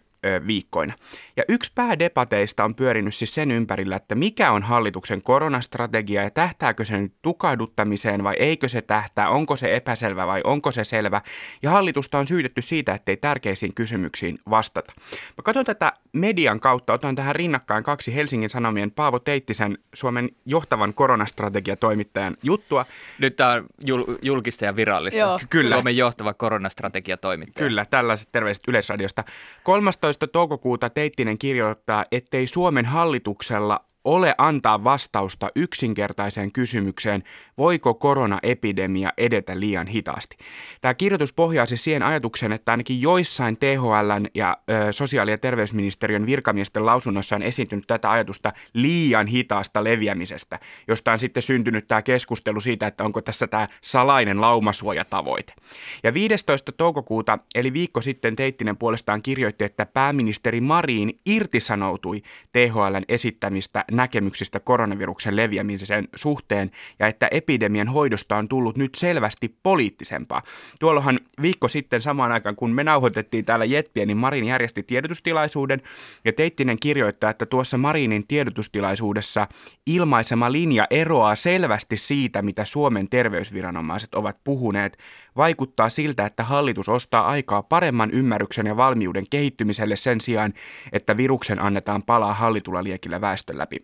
viikkoina. 0.46 0.94
Ja 1.36 1.44
yksi 1.48 1.72
päädebateista 1.74 2.64
on 2.64 2.74
pyörinyt 2.74 3.14
siis 3.14 3.34
sen 3.34 3.50
ympärillä, 3.50 3.96
että 3.96 4.14
mikä 4.14 4.50
on 4.50 4.62
hallituksen 4.62 5.22
koronastrategia 5.22 6.22
ja 6.22 6.30
tähtääkö 6.30 6.84
se 6.84 7.00
nyt 7.00 7.12
tukahduttamiseen 7.22 8.24
vai 8.24 8.34
eikö 8.38 8.68
se 8.68 8.82
tähtää, 8.82 9.28
onko 9.28 9.56
se 9.56 9.76
epäselvä 9.76 10.26
vai 10.26 10.40
onko 10.44 10.72
se 10.72 10.84
selvä. 10.84 11.22
Ja 11.62 11.70
hallitusta 11.70 12.18
on 12.18 12.26
syytetty 12.26 12.62
siitä, 12.62 12.94
ettei 12.94 13.16
tärkeisiin 13.16 13.74
kysymyksiin 13.74 14.38
vastata. 14.50 14.92
Mä 15.10 15.42
katson 15.42 15.64
tätä 15.64 15.92
median 16.12 16.60
kautta, 16.60 16.92
otan 16.92 17.14
tähän 17.14 17.36
rinnakkain 17.36 17.84
kaksi 17.84 18.14
Helsingin 18.14 18.50
Sanomien 18.50 18.90
Paavo 18.90 19.18
Teittisen 19.18 19.78
Suomen 19.94 20.30
johtavan 20.46 20.94
koronastrategiatoimittajan 20.94 22.36
juttua. 22.42 22.86
Nyt 23.18 23.36
tämä 23.36 23.52
on 23.52 23.66
jul- 23.86 24.18
julkista 24.22 24.64
ja 24.64 24.76
virallista. 24.76 25.18
Joo. 25.18 25.40
Kyllä. 25.50 25.74
Suomen 25.74 25.96
johtava 25.96 26.34
koronastrategiatoimittaja. 26.34 27.66
Kyllä, 27.66 27.84
tällaiset 27.84 28.28
terveiset 28.32 28.64
Yleisradiosta. 28.68 29.24
13. 29.62 30.11
toukokuuta 30.26 30.90
Teittinen 30.90 31.38
kirjoittaa, 31.38 32.04
ettei 32.12 32.46
Suomen 32.46 32.84
hallituksella 32.84 33.84
ole 34.04 34.34
antaa 34.38 34.84
vastausta 34.84 35.50
yksinkertaiseen 35.54 36.52
kysymykseen, 36.52 37.22
voiko 37.58 37.94
koronaepidemia 37.94 39.12
edetä 39.16 39.60
liian 39.60 39.86
hitaasti. 39.86 40.36
Tämä 40.80 40.94
kirjoitus 40.94 41.32
pohjaa 41.32 41.66
siis 41.66 41.84
siihen 41.84 42.02
ajatukseen, 42.02 42.52
että 42.52 42.72
ainakin 42.72 43.02
joissain 43.02 43.56
THLn 43.56 44.26
ja 44.34 44.56
ö, 44.70 44.92
sosiaali- 44.92 45.30
ja 45.30 45.38
terveysministeriön 45.38 46.26
virkamiesten 46.26 46.86
lausunnossa 46.86 47.36
on 47.36 47.42
esiintynyt 47.42 47.86
tätä 47.86 48.10
ajatusta 48.10 48.52
liian 48.74 49.26
hitaasta 49.26 49.84
leviämisestä, 49.84 50.58
josta 50.88 51.12
on 51.12 51.18
sitten 51.18 51.42
syntynyt 51.42 51.88
tämä 51.88 52.02
keskustelu 52.02 52.60
siitä, 52.60 52.86
että 52.86 53.04
onko 53.04 53.22
tässä 53.22 53.46
tämä 53.46 53.68
salainen 53.80 54.40
laumasuojatavoite. 54.40 55.54
Ja 56.02 56.14
15. 56.14 56.72
toukokuuta, 56.72 57.38
eli 57.54 57.72
viikko 57.72 58.02
sitten 58.02 58.36
Teittinen 58.36 58.76
puolestaan 58.76 59.22
kirjoitti, 59.22 59.64
että 59.64 59.86
pääministeri 59.86 60.60
Marin 60.60 61.20
irtisanoutui 61.26 62.22
THLn 62.52 63.02
esittämistä 63.08 63.84
näkemyksistä 63.92 64.60
koronaviruksen 64.60 65.36
leviämisen 65.36 66.08
suhteen 66.14 66.70
ja 66.98 67.06
että 67.06 67.28
epidemian 67.30 67.88
hoidosta 67.88 68.36
on 68.36 68.48
tullut 68.48 68.76
nyt 68.76 68.94
selvästi 68.94 69.56
poliittisempaa. 69.62 70.42
Tuollahan 70.80 71.20
viikko 71.42 71.68
sitten 71.68 72.00
samaan 72.00 72.32
aikaan, 72.32 72.56
kun 72.56 72.70
me 72.70 72.84
nauhoitettiin 72.84 73.44
täällä 73.44 73.64
Jetpiä, 73.64 74.06
niin 74.06 74.16
Marin 74.16 74.44
järjesti 74.44 74.82
tiedotustilaisuuden 74.82 75.82
ja 76.24 76.32
Teittinen 76.32 76.78
kirjoittaa, 76.80 77.30
että 77.30 77.46
tuossa 77.46 77.78
Marinin 77.78 78.26
tiedotustilaisuudessa 78.26 79.48
ilmaisema 79.86 80.52
linja 80.52 80.86
eroaa 80.90 81.34
selvästi 81.34 81.96
siitä, 81.96 82.42
mitä 82.42 82.64
Suomen 82.64 83.08
terveysviranomaiset 83.08 84.14
ovat 84.14 84.36
puhuneet. 84.44 84.98
Vaikuttaa 85.36 85.88
siltä, 85.88 86.26
että 86.26 86.44
hallitus 86.44 86.88
ostaa 86.88 87.26
aikaa 87.26 87.62
paremman 87.62 88.10
ymmärryksen 88.10 88.66
ja 88.66 88.76
valmiuden 88.76 89.24
kehittymiselle 89.30 89.96
sen 89.96 90.20
sijaan, 90.20 90.52
että 90.92 91.16
viruksen 91.16 91.58
annetaan 91.58 92.02
palaa 92.02 92.34
hallitulla 92.34 92.84
liekillä 92.84 93.20
väestön 93.20 93.58
läpi. 93.58 93.81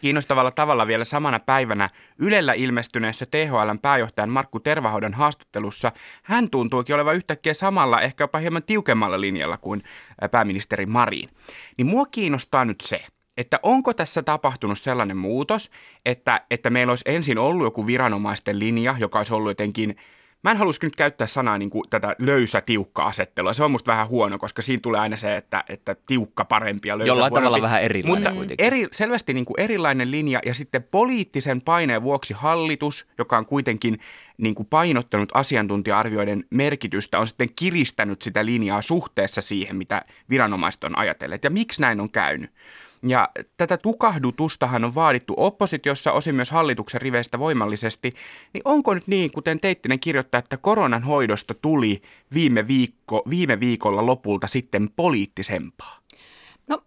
Kiinnostavalla 0.00 0.50
tavalla 0.50 0.86
vielä 0.86 1.04
samana 1.04 1.38
päivänä 1.38 1.90
Ylellä 2.18 2.52
ilmestyneessä 2.52 3.26
THLn 3.26 3.78
pääjohtajan 3.82 4.30
Markku 4.30 4.60
Tervahoidan 4.60 5.14
haastattelussa 5.14 5.92
hän 6.22 6.50
tuntuukin 6.50 6.94
olevan 6.94 7.16
yhtäkkiä 7.16 7.54
samalla, 7.54 8.00
ehkä 8.00 8.24
jopa 8.24 8.38
hieman 8.38 8.62
tiukemmalla 8.62 9.20
linjalla 9.20 9.56
kuin 9.56 9.82
pääministeri 10.30 10.86
Marin. 10.86 11.28
Niin 11.76 11.86
mua 11.86 12.06
kiinnostaa 12.06 12.64
nyt 12.64 12.80
se, 12.80 13.00
että 13.36 13.60
onko 13.62 13.94
tässä 13.94 14.22
tapahtunut 14.22 14.78
sellainen 14.78 15.16
muutos, 15.16 15.70
että, 16.06 16.40
että 16.50 16.70
meillä 16.70 16.90
olisi 16.90 17.04
ensin 17.06 17.38
ollut 17.38 17.66
joku 17.66 17.86
viranomaisten 17.86 18.58
linja, 18.58 18.96
joka 18.98 19.18
olisi 19.18 19.34
ollut 19.34 19.50
jotenkin 19.50 19.96
Mä 20.44 20.50
en 20.50 20.56
haluaisi 20.56 20.80
nyt 20.82 20.96
käyttää 20.96 21.26
sanaa 21.26 21.58
niin 21.58 21.70
kuin 21.70 21.90
tätä 21.90 22.16
löysä 22.18 22.60
tiukka 22.60 23.02
asettelua. 23.02 23.52
Se 23.52 23.64
on 23.64 23.70
musta 23.70 23.92
vähän 23.92 24.08
huono, 24.08 24.38
koska 24.38 24.62
siinä 24.62 24.80
tulee 24.80 25.00
aina 25.00 25.16
se, 25.16 25.36
että, 25.36 25.64
että 25.68 25.96
tiukka 26.06 26.44
parempi 26.44 26.88
ja 26.88 26.98
löysä 26.98 27.08
Jollain 27.08 27.30
huonompi. 27.30 27.46
tavalla 27.46 27.62
vähän 27.62 27.82
erilainen 27.82 28.22
Mutta 28.22 28.34
kuitenkin. 28.34 28.66
eri, 28.66 28.88
selvästi 28.92 29.34
niin 29.34 29.44
kuin 29.44 29.60
erilainen 29.60 30.10
linja 30.10 30.40
ja 30.46 30.54
sitten 30.54 30.82
poliittisen 30.82 31.60
paineen 31.60 32.02
vuoksi 32.02 32.34
hallitus, 32.34 33.06
joka 33.18 33.38
on 33.38 33.46
kuitenkin 33.46 33.98
niin 34.38 34.54
kuin 34.54 34.66
painottanut 34.66 35.28
asiantuntija-arvioiden 35.34 36.44
merkitystä, 36.50 37.18
on 37.18 37.26
sitten 37.26 37.54
kiristänyt 37.56 38.22
sitä 38.22 38.46
linjaa 38.46 38.82
suhteessa 38.82 39.40
siihen, 39.40 39.76
mitä 39.76 40.02
viranomaiset 40.30 40.84
on 40.84 40.98
ajatelleet. 40.98 41.44
Ja 41.44 41.50
miksi 41.50 41.80
näin 41.80 42.00
on 42.00 42.10
käynyt? 42.10 42.50
Ja 43.02 43.28
tätä 43.56 43.76
tukahdutustahan 43.76 44.84
on 44.84 44.94
vaadittu 44.94 45.34
oppositiossa, 45.36 46.12
osin 46.12 46.34
myös 46.34 46.50
hallituksen 46.50 47.00
riveistä 47.00 47.38
voimallisesti. 47.38 48.14
Niin 48.52 48.62
onko 48.64 48.94
nyt 48.94 49.06
niin, 49.06 49.32
kuten 49.32 49.60
Teittinen 49.60 50.00
kirjoittaa, 50.00 50.38
että 50.38 50.56
koronan 50.56 51.02
hoidosta 51.02 51.54
tuli 51.62 52.02
viime, 52.34 52.68
viikko, 52.68 53.22
viime 53.30 53.60
viikolla 53.60 54.06
lopulta 54.06 54.46
sitten 54.46 54.90
poliittisempaa? 54.96 55.98
No, 56.68 56.82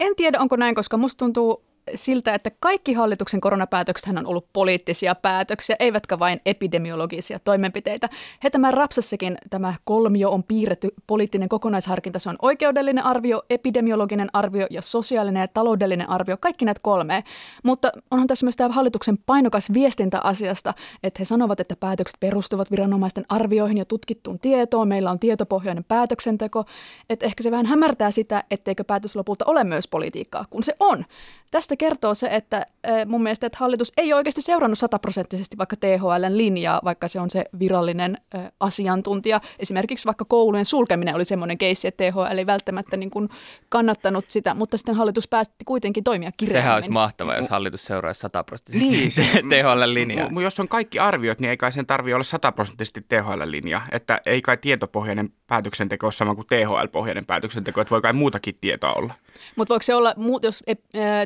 en 0.00 0.16
tiedä 0.16 0.40
onko 0.40 0.56
näin, 0.56 0.74
koska 0.74 0.96
musta 0.96 1.18
tuntuu 1.18 1.71
siltä, 1.94 2.34
että 2.34 2.50
kaikki 2.60 2.92
hallituksen 2.92 3.40
koronapäätökset 3.40 4.16
on 4.18 4.26
ollut 4.26 4.46
poliittisia 4.52 5.14
päätöksiä, 5.14 5.76
eivätkä 5.78 6.18
vain 6.18 6.40
epidemiologisia 6.46 7.38
toimenpiteitä. 7.38 8.08
He 8.44 8.50
tämän 8.50 8.72
rapsassakin 8.72 9.38
tämä 9.50 9.74
kolmio 9.84 10.30
on 10.30 10.42
piirretty 10.42 10.88
poliittinen 11.06 11.48
kokonaisharkinta. 11.48 12.18
Se 12.18 12.28
on 12.28 12.36
oikeudellinen 12.42 13.04
arvio, 13.04 13.42
epidemiologinen 13.50 14.28
arvio 14.32 14.66
ja 14.70 14.82
sosiaalinen 14.82 15.40
ja 15.40 15.48
taloudellinen 15.48 16.10
arvio, 16.10 16.36
kaikki 16.36 16.64
näitä 16.64 16.80
kolme. 16.82 17.24
Mutta 17.62 17.92
onhan 18.10 18.26
tässä 18.26 18.46
myös 18.46 18.56
tämä 18.56 18.74
hallituksen 18.74 19.18
painokas 19.18 19.72
viestintä 19.72 20.20
asiasta, 20.24 20.74
että 21.02 21.18
he 21.18 21.24
sanovat, 21.24 21.60
että 21.60 21.76
päätökset 21.76 22.20
perustuvat 22.20 22.70
viranomaisten 22.70 23.24
arvioihin 23.28 23.78
ja 23.78 23.84
tutkittuun 23.84 24.38
tietoon. 24.38 24.88
Meillä 24.88 25.10
on 25.10 25.18
tietopohjainen 25.18 25.84
päätöksenteko. 25.84 26.64
Että 27.10 27.26
ehkä 27.26 27.42
se 27.42 27.50
vähän 27.50 27.66
hämärtää 27.66 28.10
sitä, 28.10 28.44
etteikö 28.50 28.84
päätös 28.84 29.16
lopulta 29.16 29.44
ole 29.48 29.64
myös 29.64 29.88
politiikkaa, 29.88 30.44
kun 30.50 30.62
se 30.62 30.74
on. 30.80 31.04
Tästä 31.50 31.71
kertoo 31.76 32.14
se, 32.14 32.28
että 32.30 32.66
mun 33.06 33.22
mielestä 33.22 33.46
että 33.46 33.58
hallitus 33.60 33.92
ei 33.96 34.12
oikeasti 34.12 34.42
seurannut 34.42 34.78
sataprosenttisesti 34.78 35.58
vaikka 35.58 35.76
THLn 35.76 36.36
linjaa, 36.36 36.80
vaikka 36.84 37.08
se 37.08 37.20
on 37.20 37.30
se 37.30 37.44
virallinen 37.58 38.16
asiantuntija. 38.60 39.40
Esimerkiksi 39.58 40.06
vaikka 40.06 40.24
koulujen 40.24 40.64
sulkeminen 40.64 41.14
oli 41.14 41.24
semmoinen 41.24 41.58
keissi, 41.58 41.88
että 41.88 42.04
THL 42.04 42.38
ei 42.38 42.46
välttämättä 42.46 42.96
niin 42.96 43.10
kuin 43.10 43.28
kannattanut 43.68 44.24
sitä, 44.28 44.54
mutta 44.54 44.78
sitten 44.78 44.94
hallitus 44.94 45.28
päätti 45.28 45.64
kuitenkin 45.64 46.04
toimia 46.04 46.32
kireämmin. 46.36 46.62
Sehän 46.62 46.74
olisi 46.74 46.90
mahtavaa, 46.90 47.36
jos 47.36 47.48
hallitus 47.48 47.84
seuraisi 47.84 48.20
sataprosenttisesti 48.20 48.88
Niin, 48.88 49.12
se 49.12 49.22
se- 49.22 49.42
THL-linjaa. 49.42 50.30
Mutta 50.30 50.42
jos 50.42 50.60
on 50.60 50.68
kaikki 50.68 50.98
arviot, 50.98 51.40
niin 51.40 51.50
ei 51.50 51.56
kai 51.56 51.72
sen 51.72 51.86
tarvitse 51.86 52.14
olla 52.14 52.24
sataprosenttisesti 52.24 53.00
THL-linja. 53.00 53.80
Että 53.92 54.20
ei 54.26 54.42
kai 54.42 54.56
tietopohjainen 54.56 55.32
päätöksenteko 55.46 56.06
ole 56.06 56.12
sama 56.12 56.34
kuin 56.34 56.46
THL-pohjainen 56.46 57.26
päätöksenteko, 57.26 57.80
että 57.80 57.90
voi 57.90 58.00
kai 58.02 58.12
muutakin 58.12 58.54
tietoa 58.60 58.92
olla. 58.92 59.14
Mutta 59.56 59.72
voiko 59.72 59.82
se 59.82 59.94
olla, 59.94 60.14
jos 60.42 60.62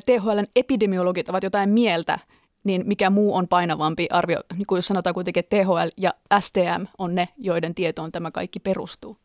THLn 0.07 0.47
epidemiologit 0.57 1.29
ovat 1.29 1.43
jotain 1.43 1.69
mieltä, 1.69 2.19
niin 2.65 2.83
mikä 2.87 3.11
muu 3.11 3.37
on 3.37 3.49
painavampi 3.49 4.07
arvio, 4.11 4.41
niin 4.55 4.67
kuin 4.67 4.79
jos 4.79 4.87
sanotaan 4.87 5.15
kuitenkin, 5.15 5.41
että 5.41 5.57
THL 5.57 5.89
ja 5.97 6.15
STM 6.41 6.87
on 6.99 7.15
ne, 7.15 7.29
joiden 7.39 7.75
tietoon 7.75 8.13
tämä 8.13 8.31
kaikki 8.31 8.61
perustuu. 8.61 9.17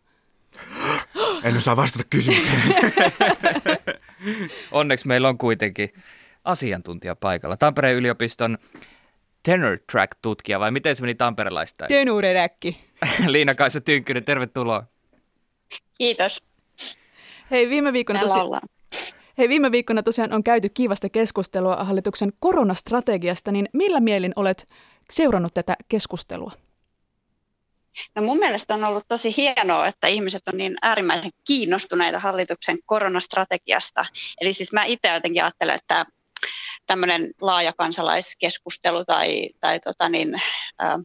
En 1.43 1.57
osaa 1.57 1.75
vastata 1.75 2.03
kysymykseen. 2.09 2.61
Onneksi 4.71 5.07
meillä 5.07 5.29
on 5.29 5.37
kuitenkin 5.37 5.93
asiantuntija 6.43 7.15
paikalla. 7.15 7.57
Tampereen 7.57 7.95
yliopiston 7.95 8.57
tenor 9.43 9.77
track 9.91 10.11
tutkija, 10.21 10.59
vai 10.59 10.71
miten 10.71 10.95
se 10.95 11.01
meni 11.01 11.15
tamperelaista? 11.15 11.85
Tenureräkki. 11.87 12.79
Liina-Kaisa 13.27 13.81
Tynkkynen, 13.81 14.23
tervetuloa. 14.23 14.83
Kiitos. 15.97 16.43
Hei, 17.51 17.69
viime 17.69 17.93
viikkona, 17.93 18.19
Täällä 18.19 18.33
tosi, 18.33 18.45
ollaan. 18.45 18.61
hei, 19.37 19.49
viime 19.49 19.71
viikkona 19.71 20.03
tosiaan 20.03 20.33
on 20.33 20.43
käyty 20.43 20.69
kiivasta 20.69 21.09
keskustelua 21.09 21.75
hallituksen 21.75 22.33
koronastrategiasta, 22.39 23.51
niin 23.51 23.69
millä 23.73 23.99
mielin 23.99 24.33
olet 24.35 24.67
seurannut 25.09 25.53
tätä 25.53 25.75
keskustelua? 25.89 26.51
No 28.15 28.21
mun 28.21 28.37
mielestä 28.37 28.73
on 28.73 28.83
ollut 28.83 29.03
tosi 29.07 29.33
hienoa, 29.37 29.87
että 29.87 30.07
ihmiset 30.07 30.41
on 30.47 30.57
niin 30.57 30.75
äärimmäisen 30.81 31.31
kiinnostuneita 31.47 32.19
hallituksen 32.19 32.77
koronastrategiasta. 32.85 34.05
Eli 34.41 34.53
siis 34.53 34.73
mä 34.73 34.83
itse 34.83 35.13
jotenkin 35.13 35.43
ajattelen, 35.43 35.75
että 35.75 36.05
tämmöinen 36.87 37.31
laaja 37.41 37.73
kansalaiskeskustelu 37.73 39.05
tai, 39.05 39.49
tai 39.59 39.79
tota 39.79 40.09
niin, 40.09 40.35
ä, 40.81 40.99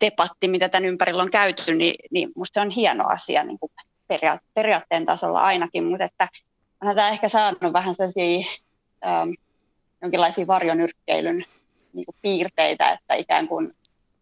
debatti, 0.00 0.48
mitä 0.48 0.68
tämän 0.68 0.88
ympärillä 0.88 1.22
on 1.22 1.30
käyty, 1.30 1.74
niin, 1.74 1.94
niin 2.10 2.28
musta 2.36 2.54
se 2.54 2.60
on 2.60 2.70
hieno 2.70 3.08
asia 3.08 3.44
niin 3.44 3.58
kuin 3.58 3.72
peria- 4.08 4.38
periaatteen 4.54 5.06
tasolla 5.06 5.40
ainakin, 5.40 5.84
mutta 5.84 6.04
että 6.04 6.28
onhan 6.82 6.96
tämä 6.96 7.08
ehkä 7.08 7.28
saanut 7.28 7.72
vähän 7.72 7.94
sellaisia 7.94 8.46
äm, 9.06 9.34
jonkinlaisia 10.02 10.46
varjonyrkkeilyn 10.46 11.44
niin 11.92 12.06
kuin 12.06 12.16
piirteitä, 12.22 12.90
että 12.90 13.14
ikään 13.14 13.48
kuin 13.48 13.76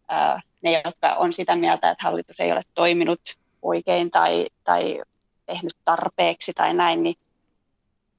ää, 0.07 0.41
ne, 0.61 0.81
jotka 0.85 1.13
on 1.13 1.33
sitä 1.33 1.55
mieltä, 1.55 1.91
että 1.91 2.03
hallitus 2.03 2.39
ei 2.39 2.51
ole 2.51 2.61
toiminut 2.73 3.21
oikein 3.61 4.11
tai, 4.11 4.47
tai 4.63 5.01
tehnyt 5.45 5.75
tarpeeksi 5.85 6.53
tai 6.53 6.73
näin, 6.73 7.03
niin, 7.03 7.15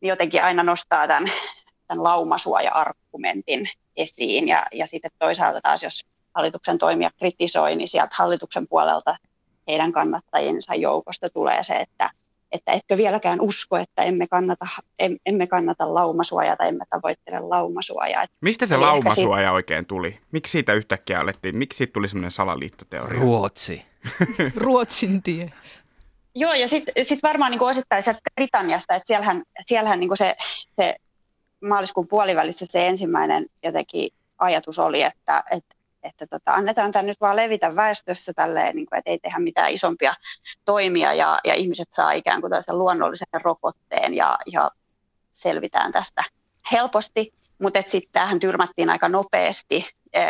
niin 0.01 0.09
jotenkin 0.09 0.45
aina 0.45 0.63
nostaa 0.63 1.09
tämän, 1.09 1.31
tämän 1.87 2.05
laumasuoja-argumentin 2.05 3.69
esiin. 3.97 4.49
Ja, 4.49 4.67
ja 4.73 4.87
sitten 4.87 5.11
toisaalta 5.19 5.61
taas, 5.61 5.83
jos 5.83 6.07
hallituksen 6.35 6.79
toimia 6.79 7.11
kritisoi, 7.19 7.77
niin 7.77 7.89
sieltä 7.89 8.15
hallituksen 8.19 8.69
puolelta 8.69 9.17
heidän 9.67 9.93
kannattajiensa 9.93 10.75
joukosta 10.75 11.29
tulee 11.29 11.63
se, 11.63 11.75
että 11.75 12.11
että 12.53 12.73
etkö 12.73 12.97
vieläkään 12.97 13.41
usko, 13.41 13.77
että 13.77 14.03
emme 14.03 14.27
kannata, 14.27 14.67
em, 14.99 15.17
emme 15.27 15.47
kannata 15.47 15.95
laumasuojaa 15.95 16.57
tai 16.57 16.69
emme 16.69 16.85
tavoittele 16.91 17.41
laumasuojaa. 17.41 18.27
Mistä 18.41 18.67
se 18.67 18.77
laumasuoja 18.77 19.53
oikein 19.53 19.87
tuli? 19.87 20.19
Miksi 20.33 20.51
siitä 20.51 20.73
yhtäkkiä 20.73 21.21
alettiin? 21.21 21.57
Miksi 21.57 21.77
siitä 21.77 21.93
tuli 21.93 22.09
semmoinen 22.09 22.31
salaliittoteoria? 22.31 23.21
Ruotsi. 23.21 23.85
Ruotsin 24.57 25.23
tie. 25.23 25.53
Joo, 26.35 26.53
ja 26.55 26.69
sitten 26.69 27.07
sit 27.07 27.23
varmaan 27.23 27.51
niin 27.51 27.63
osittain 27.63 28.03
sieltä 28.03 28.21
Britanniasta, 28.35 28.95
että 28.95 29.07
siellähän, 29.07 29.43
siellähän 29.67 30.01
niin 30.01 30.17
se, 30.17 30.37
se 30.73 30.95
maaliskuun 31.65 32.09
puolivälissä 32.09 32.67
se 32.69 32.87
ensimmäinen 32.87 33.47
jotenkin 33.63 34.11
ajatus 34.39 34.79
oli, 34.79 35.03
että, 35.03 35.45
että, 35.51 35.76
että 36.03 36.27
tota, 36.27 36.53
annetaan 36.53 36.93
tämän 36.93 37.07
nyt 37.07 37.21
vaan 37.21 37.37
levitä 37.37 37.77
väestössä 37.77 38.33
tälleen, 38.33 38.77
niin 38.77 38.87
kuin, 38.87 38.99
että 38.99 39.11
ei 39.11 39.19
tehdä 39.19 39.39
mitään 39.39 39.73
isompia 39.73 40.15
toimia 40.65 41.15
ja, 41.15 41.39
ja 41.45 41.55
ihmiset 41.55 41.89
saa 41.91 42.13
ikään 42.13 42.41
kuin 42.41 42.51
tällaisen 42.51 42.79
luonnollisen 42.79 43.29
rokotteen 43.43 44.15
ja, 44.15 44.39
ja 44.47 44.71
selvitään 45.33 45.93
tästä 45.93 46.25
helposti, 46.73 47.33
mutta 47.59 47.83
sitten 47.83 48.13
tähän 48.13 48.41
tyrmättiin 48.41 48.91
aika 48.91 49.09
nopeasti 49.09 49.87
e, 50.13 50.23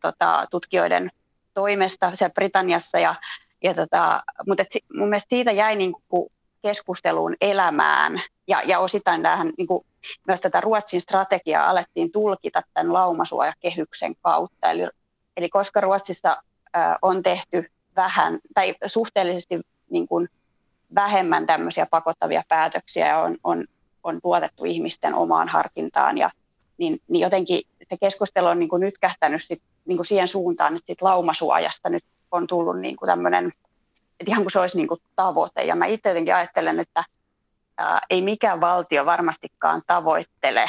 tota, 0.00 0.46
tutkijoiden 0.50 1.10
toimesta 1.54 2.14
siellä 2.14 2.34
Britanniassa 2.34 2.98
ja, 2.98 3.14
ja 3.62 3.74
tota, 3.74 4.22
mutta 4.48 4.64
mun 4.94 5.08
mielestä 5.08 5.28
siitä 5.28 5.52
jäi 5.52 5.76
niin 5.76 5.92
kuin 6.08 6.32
keskusteluun 6.64 7.36
elämään 7.40 8.22
ja, 8.46 8.62
ja 8.62 8.78
osittain 8.78 9.22
tähän 9.22 9.52
niin 9.58 9.66
kuin 9.66 9.84
myös 10.26 10.40
tätä 10.40 10.60
Ruotsin 10.60 11.00
strategiaa 11.00 11.70
alettiin 11.70 12.12
tulkita 12.12 12.62
tämän 12.74 12.92
laumasuojakehyksen 12.92 14.14
kautta. 14.22 14.70
Eli, 14.70 14.88
eli 15.36 15.48
koska 15.48 15.80
Ruotsissa 15.80 16.42
ä, 16.76 16.98
on 17.02 17.22
tehty 17.22 17.70
vähän 17.96 18.38
tai 18.54 18.74
suhteellisesti 18.86 19.60
niin 19.90 20.08
kuin 20.08 20.28
vähemmän 20.94 21.46
tämmöisiä 21.46 21.86
pakottavia 21.86 22.42
päätöksiä 22.48 23.18
on, 23.18 23.36
on, 23.44 23.64
on 24.04 24.20
tuotettu 24.22 24.64
ihmisten 24.64 25.14
omaan 25.14 25.48
harkintaan, 25.48 26.18
ja, 26.18 26.30
niin, 26.78 27.00
niin 27.08 27.20
jotenkin 27.20 27.62
se 27.88 27.96
keskustelu 28.00 28.46
on 28.46 28.58
niin 28.58 28.68
kuin 28.68 28.80
nyt 28.80 28.98
kähtänyt 28.98 29.42
sit, 29.42 29.62
niin 29.84 29.96
kuin 29.96 30.06
siihen 30.06 30.28
suuntaan, 30.28 30.76
että 30.76 30.86
sit 30.86 31.02
laumasuojasta 31.02 31.88
nyt 31.88 32.04
on 32.30 32.46
tullut 32.46 32.80
niin 32.80 32.96
kuin 32.96 33.06
tämmöinen, 33.06 33.52
että 34.20 34.30
ihan 34.30 34.42
kuin 34.42 34.52
se 34.52 34.58
olisi 34.58 34.76
niin 34.76 34.88
kuin 34.88 35.00
tavoite. 35.16 35.62
Ja 35.62 35.76
mä 35.76 35.86
itse 35.86 36.08
jotenkin 36.08 36.34
ajattelen, 36.34 36.80
että 36.80 37.04
ää, 37.78 38.00
ei 38.10 38.22
mikään 38.22 38.60
valtio 38.60 39.06
varmastikaan 39.06 39.82
tavoittele. 39.86 40.64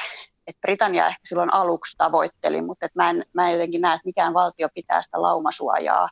Et 0.48 0.58
Britannia 0.62 1.08
ehkä 1.08 1.22
silloin 1.24 1.54
aluksi 1.54 1.98
tavoitteli, 1.98 2.62
mutta 2.62 2.86
et 2.86 2.96
mä, 2.96 3.10
en, 3.10 3.26
mä 3.34 3.48
en 3.48 3.54
jotenkin 3.54 3.82
näe, 3.82 3.96
että 3.96 4.06
mikään 4.08 4.34
valtio 4.34 4.70
pitää 4.74 5.02
sitä 5.02 5.22
laumasuojaa 5.22 6.10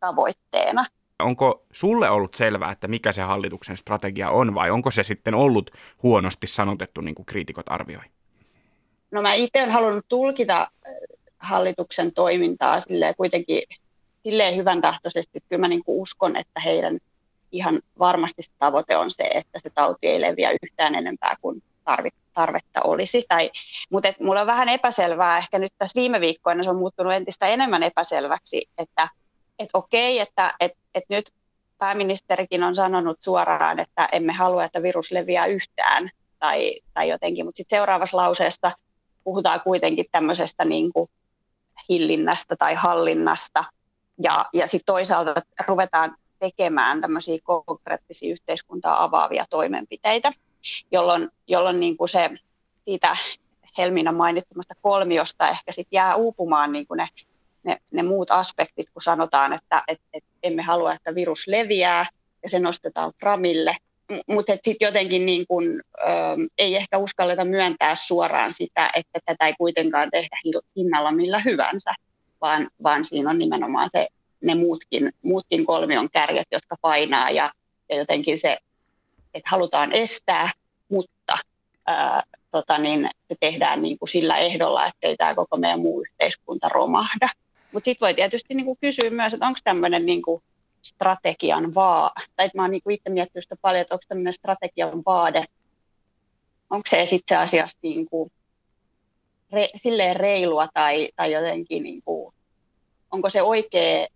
tavoitteena. 0.00 0.84
Onko 1.22 1.64
sulle 1.72 2.10
ollut 2.10 2.34
selvää, 2.34 2.72
että 2.72 2.88
mikä 2.88 3.12
se 3.12 3.22
hallituksen 3.22 3.76
strategia 3.76 4.30
on 4.30 4.54
vai 4.54 4.70
onko 4.70 4.90
se 4.90 5.02
sitten 5.02 5.34
ollut 5.34 5.70
huonosti 6.02 6.46
sanotettu, 6.46 7.00
niin 7.00 7.14
kuin 7.14 7.26
kriitikot 7.26 7.66
arvioi? 7.68 8.02
No 9.10 9.22
mä 9.22 9.34
itse 9.34 9.58
olen 9.58 9.70
halunnut 9.70 10.04
tulkita 10.08 10.70
hallituksen 11.38 12.12
toimintaa 12.12 12.80
silleen 12.80 13.14
kuitenkin 13.14 13.62
silleen 14.24 14.56
hyvän 14.56 14.80
tahtoisesti, 14.80 15.40
kyllä 15.48 15.60
mä 15.60 15.68
niin 15.68 15.82
uskon, 15.86 16.36
että 16.36 16.60
heidän 16.60 16.98
ihan 17.52 17.80
varmasti 17.98 18.42
tavoite 18.58 18.96
on 18.96 19.10
se, 19.10 19.30
että 19.34 19.58
se 19.58 19.70
tauti 19.70 20.06
ei 20.06 20.20
leviä 20.20 20.50
yhtään 20.62 20.94
enempää 20.94 21.36
kuin 21.40 21.62
tarvetta 22.34 22.80
olisi. 22.84 23.24
Tai, 23.28 23.50
mutta 23.90 24.08
et 24.08 24.20
mulla 24.20 24.40
on 24.40 24.46
vähän 24.46 24.68
epäselvää, 24.68 25.38
ehkä 25.38 25.58
nyt 25.58 25.72
tässä 25.78 26.00
viime 26.00 26.20
viikkoina 26.20 26.64
se 26.64 26.70
on 26.70 26.76
muuttunut 26.76 27.12
entistä 27.12 27.46
enemmän 27.46 27.82
epäselväksi, 27.82 28.68
että 28.78 29.08
et 29.58 29.68
okei, 29.74 30.20
että 30.20 30.54
et, 30.60 30.72
et 30.94 31.04
nyt 31.08 31.30
pääministerikin 31.78 32.62
on 32.62 32.74
sanonut 32.74 33.18
suoraan, 33.20 33.80
että 33.80 34.08
emme 34.12 34.32
halua, 34.32 34.64
että 34.64 34.82
virus 34.82 35.12
leviää 35.12 35.46
yhtään 35.46 36.10
tai, 36.38 36.80
tai 36.94 37.08
jotenkin, 37.08 37.44
mutta 37.44 37.56
sitten 37.56 37.76
seuraavassa 37.76 38.16
lauseessa 38.16 38.72
puhutaan 39.24 39.60
kuitenkin 39.60 40.06
tämmöisestä 40.12 40.64
niin 40.64 40.92
kuin 40.92 41.08
hillinnästä 41.88 42.56
tai 42.56 42.74
hallinnasta, 42.74 43.64
ja, 44.22 44.44
ja 44.52 44.66
sitten 44.68 44.86
toisaalta 44.86 45.34
ruvetaan 45.66 46.16
tekemään 46.38 47.00
tämmöisiä 47.00 47.38
konkreettisia 47.42 48.30
yhteiskuntaa 48.30 49.04
avaavia 49.04 49.44
toimenpiteitä, 49.50 50.32
jolloin, 50.92 51.28
jolloin 51.46 51.80
niin 51.80 51.96
kuin 51.96 52.08
se 52.08 52.30
siitä 52.84 53.16
Helmiina 53.78 54.12
mainittamasta 54.12 54.74
kolmiosta 54.82 55.48
ehkä 55.48 55.72
sit 55.72 55.88
jää 55.90 56.14
uupumaan 56.14 56.72
niin 56.72 56.86
kuin 56.86 56.98
ne, 56.98 57.08
ne, 57.62 57.78
ne 57.92 58.02
muut 58.02 58.30
aspektit, 58.30 58.90
kun 58.90 59.02
sanotaan, 59.02 59.52
että 59.52 59.82
et, 59.88 60.00
et 60.12 60.24
emme 60.42 60.62
halua, 60.62 60.92
että 60.92 61.14
virus 61.14 61.46
leviää 61.46 62.06
ja 62.42 62.48
se 62.48 62.58
nostetaan 62.58 63.12
framille, 63.20 63.76
mutta 64.26 64.52
sitten 64.52 64.86
jotenkin 64.86 65.26
niin 65.26 65.46
kun, 65.48 65.82
ö, 65.98 66.06
ei 66.58 66.76
ehkä 66.76 66.98
uskalleta 66.98 67.44
myöntää 67.44 67.94
suoraan 67.94 68.52
sitä, 68.52 68.90
että 68.94 69.20
tätä 69.24 69.46
ei 69.46 69.54
kuitenkaan 69.58 70.10
tehdä 70.10 70.36
hinnalla 70.76 71.12
millä 71.12 71.38
hyvänsä, 71.38 71.94
vaan, 72.44 72.68
vaan 72.82 73.04
siinä 73.04 73.30
on 73.30 73.38
nimenomaan 73.38 73.88
se 73.92 74.08
ne 74.40 74.54
muutkin, 74.54 75.12
muutkin 75.22 75.66
kolmion 75.66 76.10
kärjet, 76.10 76.46
jotka 76.52 76.76
painaa 76.80 77.30
ja, 77.30 77.52
ja 77.88 77.96
jotenkin 77.96 78.38
se, 78.38 78.58
että 79.34 79.50
halutaan 79.50 79.92
estää, 79.92 80.50
mutta 80.88 81.38
ää, 81.86 82.22
tota 82.50 82.78
niin, 82.78 83.10
se 83.28 83.34
tehdään 83.40 83.82
niin 83.82 83.98
kuin 83.98 84.08
sillä 84.08 84.36
ehdolla, 84.36 84.86
ettei 84.86 85.16
tämä 85.16 85.34
koko 85.34 85.56
meidän 85.56 85.80
muu 85.80 86.00
yhteiskunta 86.00 86.68
romahda. 86.68 87.28
Mutta 87.72 87.84
sitten 87.84 88.06
voi 88.06 88.14
tietysti 88.14 88.54
niin 88.54 88.64
kuin 88.64 88.78
kysyä 88.80 89.10
myös, 89.10 89.34
että 89.34 89.46
onko 89.46 89.58
tämmöinen 89.64 90.06
niin 90.06 90.22
kuin 90.22 90.42
strategian 90.82 91.74
vaa, 91.74 92.12
tai 92.36 92.46
että 92.46 92.58
mä 92.58 92.62
oon 92.62 92.70
niin 92.70 92.90
itse 92.90 93.10
miettinyt 93.10 93.44
sitä 93.44 93.56
paljon, 93.62 93.80
että 93.80 93.94
onko 93.94 94.04
tämmöinen 94.08 94.32
strategian 94.32 95.02
vaade, 95.06 95.44
onko 96.70 96.84
se 96.88 97.06
sitten 97.06 97.38
asiassa 97.38 97.78
niin 97.82 98.06
kuin 98.06 98.30
re, 99.52 99.68
silleen 99.76 100.16
reilua 100.16 100.68
tai, 100.74 101.08
tai 101.16 101.32
jotenkin, 101.32 101.82
niin 101.82 102.02
kuin, 102.02 102.34
onko 103.10 103.30
se 103.30 103.42
oikea 103.42 104.06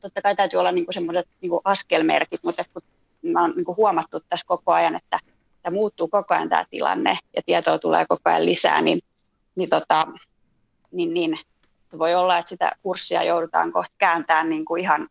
totta 0.00 0.22
kai 0.22 0.36
täytyy 0.36 0.60
olla 0.60 0.72
niinku 0.72 0.92
semmoiset 0.92 1.28
niinku 1.40 1.60
askelmerkit, 1.64 2.42
mutta 2.42 2.64
kun 2.74 2.82
mä 3.22 3.40
oon 3.40 3.52
niinku 3.56 3.76
huomattu 3.76 4.20
tässä 4.20 4.46
koko 4.46 4.72
ajan, 4.72 4.94
että 4.94 5.18
tämä 5.62 5.74
muuttuu 5.74 6.08
koko 6.08 6.34
ajan 6.34 6.48
tämä 6.48 6.64
tilanne 6.70 7.18
ja 7.36 7.42
tietoa 7.46 7.78
tulee 7.78 8.06
koko 8.08 8.22
ajan 8.24 8.46
lisää, 8.46 8.80
niin, 8.80 9.00
niin, 9.56 9.68
tota, 9.68 10.06
niin, 10.92 11.14
niin 11.14 11.38
voi 11.98 12.14
olla, 12.14 12.38
että 12.38 12.48
sitä 12.48 12.72
kurssia 12.82 13.22
joudutaan 13.22 13.72
kohta 13.72 13.94
kääntämään 13.98 14.48
niin 14.48 14.64
kuin 14.64 14.82
ihan 14.82 15.08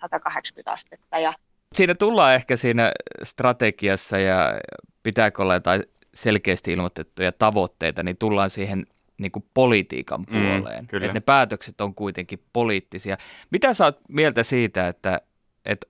180 0.00 0.72
astetta. 0.72 1.18
Ja... 1.18 1.34
Siinä 1.74 1.94
tullaan 1.94 2.34
ehkä 2.34 2.56
siinä 2.56 2.92
strategiassa 3.22 4.18
ja 4.18 4.60
pitääkö 5.02 5.42
olla 5.42 5.54
jotain 5.54 5.82
selkeästi 6.16 6.72
ilmoitettuja 6.72 7.32
tavoitteita, 7.32 8.02
niin 8.02 8.16
tullaan 8.16 8.50
siihen 8.50 8.86
niin 9.18 9.32
kuin 9.32 9.44
politiikan 9.54 10.20
mm, 10.20 10.26
puoleen. 10.26 10.88
Mm, 10.92 11.02
että 11.02 11.12
ne 11.12 11.20
päätökset 11.20 11.80
on 11.80 11.94
kuitenkin 11.94 12.42
poliittisia. 12.52 13.16
Mitä 13.50 13.74
sä 13.74 13.84
oot 13.84 14.00
mieltä 14.08 14.42
siitä, 14.42 14.88
että, 14.88 15.20
että 15.64 15.86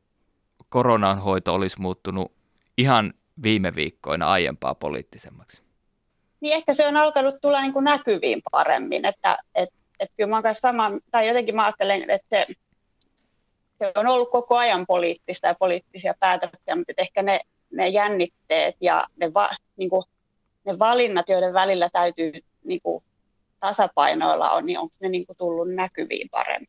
koronan 0.68 1.18
hoito 1.18 1.54
olisi 1.54 1.80
muuttunut 1.80 2.32
ihan 2.78 3.14
viime 3.42 3.74
viikkoina 3.74 4.30
aiempaa 4.30 4.74
poliittisemmaksi? 4.74 5.62
Niin 6.40 6.54
ehkä 6.54 6.74
se 6.74 6.86
on 6.86 6.96
alkanut 6.96 7.34
tulla 7.40 7.60
niin 7.60 7.72
kuin 7.72 7.84
näkyviin 7.84 8.42
paremmin, 8.50 9.04
että 9.04 9.38
et, 9.54 9.68
et 10.00 10.10
kyllä 10.16 10.42
mä 10.42 10.54
sama, 10.54 10.90
tai 11.10 11.28
jotenkin 11.28 11.56
mä 11.56 11.64
ajattelen, 11.64 12.10
että 12.10 12.26
se, 12.30 12.46
se 13.78 13.92
on 13.94 14.08
ollut 14.08 14.30
koko 14.30 14.56
ajan 14.56 14.86
poliittista 14.86 15.46
ja 15.46 15.54
poliittisia 15.54 16.14
päätöksiä, 16.20 16.76
mutta 16.76 16.92
ehkä 16.96 17.22
ne, 17.22 17.40
ne 17.72 17.88
jännitteet 17.88 18.76
ja 18.80 19.04
ne, 19.16 19.34
va, 19.34 19.50
niin 19.76 19.90
kuin, 19.90 20.04
ne 20.66 20.78
valinnat, 20.78 21.28
joiden 21.28 21.52
välillä 21.52 21.88
täytyy 21.92 22.32
niin 22.64 22.80
kuin, 22.82 23.04
tasapainoilla 23.60 24.50
on, 24.50 24.66
niin 24.66 24.78
onko 24.78 24.94
ne 25.00 25.08
niin 25.08 25.26
kuin 25.26 25.36
tullut 25.36 25.74
näkyviin 25.74 26.28
paremmin. 26.30 26.68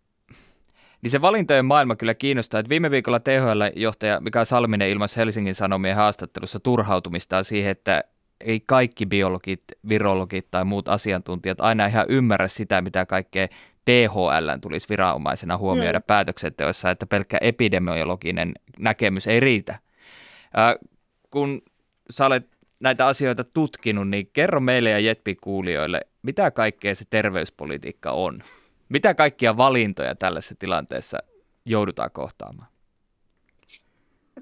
Niin 1.02 1.12
se 1.12 1.22
valintojen 1.22 1.66
maailma 1.66 1.96
kyllä 1.96 2.14
kiinnostaa. 2.14 2.60
Että 2.60 2.70
viime 2.70 2.92
viikolla 2.92 3.20
THL-johtaja 3.20 4.20
Mika 4.20 4.46
Salminen 4.46 4.90
ilmaisi 4.90 5.18
Helsingin 5.18 5.56
Sanomien 5.56 5.96
haastattelussa 5.96 6.60
turhautumistaan 6.60 7.46
siihen, 7.46 7.72
että 7.72 8.04
ei 8.42 8.60
kaikki 8.66 9.06
biologit, 9.06 9.64
virologit 9.90 10.48
tai 10.52 10.66
muut 10.66 10.90
asiantuntijat 10.90 11.62
aina 11.62 11.86
ihan 11.86 12.06
ymmärrä 12.10 12.48
sitä, 12.48 12.82
mitä 12.82 13.06
kaikkea 13.06 13.48
THL 13.86 14.50
tulisi 14.62 14.90
viranomaisena 14.90 15.58
huomioida 15.58 16.00
mm. 16.00 16.04
päätöksenteossa, 16.08 16.90
että 16.90 17.06
pelkkä 17.06 17.38
epidemiologinen 17.42 18.54
näkemys 18.80 19.28
ei 19.28 19.40
riitä. 19.40 19.80
Äh, 20.58 20.76
kun 21.32 21.62
sä 22.10 22.26
olet 22.26 22.57
näitä 22.80 23.08
asioita 23.08 23.44
tutkinut, 23.44 24.10
niin 24.10 24.30
kerro 24.34 24.60
meille 24.60 24.90
ja 24.90 25.00
Jetpi-kuulijoille, 25.00 26.02
mitä 26.22 26.52
kaikkea 26.52 26.96
se 26.96 27.06
terveyspolitiikka 27.10 28.12
on? 28.12 28.42
Mitä 28.90 29.14
kaikkia 29.14 29.58
valintoja 29.58 30.16
tällaisessa 30.16 30.56
tilanteessa 30.60 31.18
joudutaan 31.66 32.12
kohtaamaan? 32.12 32.68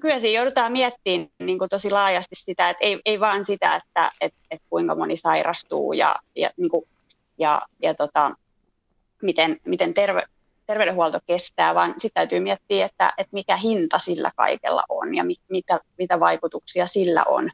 Kyllä 0.00 0.18
siinä 0.18 0.38
joudutaan 0.38 0.72
miettimään 0.72 1.28
niin 1.38 1.58
kuin 1.58 1.68
tosi 1.68 1.90
laajasti 1.90 2.34
sitä, 2.34 2.70
että 2.70 2.84
ei, 2.84 3.00
ei 3.04 3.20
vaan 3.20 3.44
sitä, 3.44 3.74
että 3.76 4.10
et, 4.20 4.34
et 4.50 4.62
kuinka 4.70 4.94
moni 4.94 5.16
sairastuu 5.16 5.92
ja, 5.92 6.16
ja, 6.36 6.50
niin 6.56 6.70
kuin, 6.70 6.88
ja, 7.38 7.62
ja 7.82 7.94
tota, 7.94 8.30
miten, 9.22 9.60
miten 9.64 9.94
terve, 9.94 10.22
terveydenhuolto 10.66 11.18
kestää, 11.26 11.74
vaan 11.74 11.94
sitten 11.98 12.20
täytyy 12.20 12.40
miettiä, 12.40 12.86
että, 12.86 13.12
että 13.18 13.34
mikä 13.34 13.56
hinta 13.56 13.98
sillä 13.98 14.30
kaikella 14.36 14.82
on 14.88 15.14
ja 15.14 15.24
mit, 15.24 15.40
mitä, 15.48 15.80
mitä 15.98 16.20
vaikutuksia 16.20 16.86
sillä 16.86 17.24
on, 17.24 17.50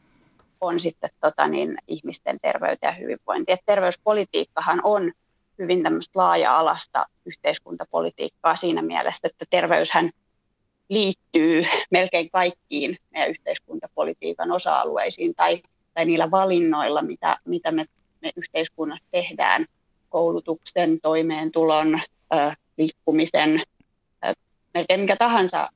on 0.62 0.81
sitten 0.81 1.11
tota 1.20 1.48
niin, 1.48 1.79
ihmisten 1.88 2.38
terveyteen 2.42 2.90
ja 2.90 3.01
hyvinvointiin. 3.01 3.55
Et 3.55 3.66
terveyspolitiikkahan 3.66 4.81
on 4.85 5.12
hyvin 5.59 5.83
tämmöistä 5.83 6.18
laaja-alasta 6.18 7.07
yhteiskuntapolitiikkaa 7.25 8.57
siinä 8.57 8.83
mielessä, 8.83 9.29
että 9.29 9.44
terveyshän 9.51 10.11
liittyy 10.88 11.64
melkein 11.90 12.31
kaikkiin 12.31 12.96
meidän 13.11 13.31
yhteiskuntapolitiikan 13.31 14.53
osa-alueisiin 14.53 15.35
tai, 15.35 15.62
tai 15.94 16.05
niillä 16.05 16.31
valinnoilla, 16.31 17.03
mitä, 17.03 17.37
mitä 17.44 17.72
me, 17.72 17.87
me 18.22 18.33
yhteiskunnassa 18.37 19.05
tehdään 19.11 19.66
koulutuksen, 20.09 21.01
toimeentulon, 21.01 22.01
liikkumisen, 22.79 23.62
melkein 24.75 25.01
mikä 25.01 25.16
tahansa 25.16 25.68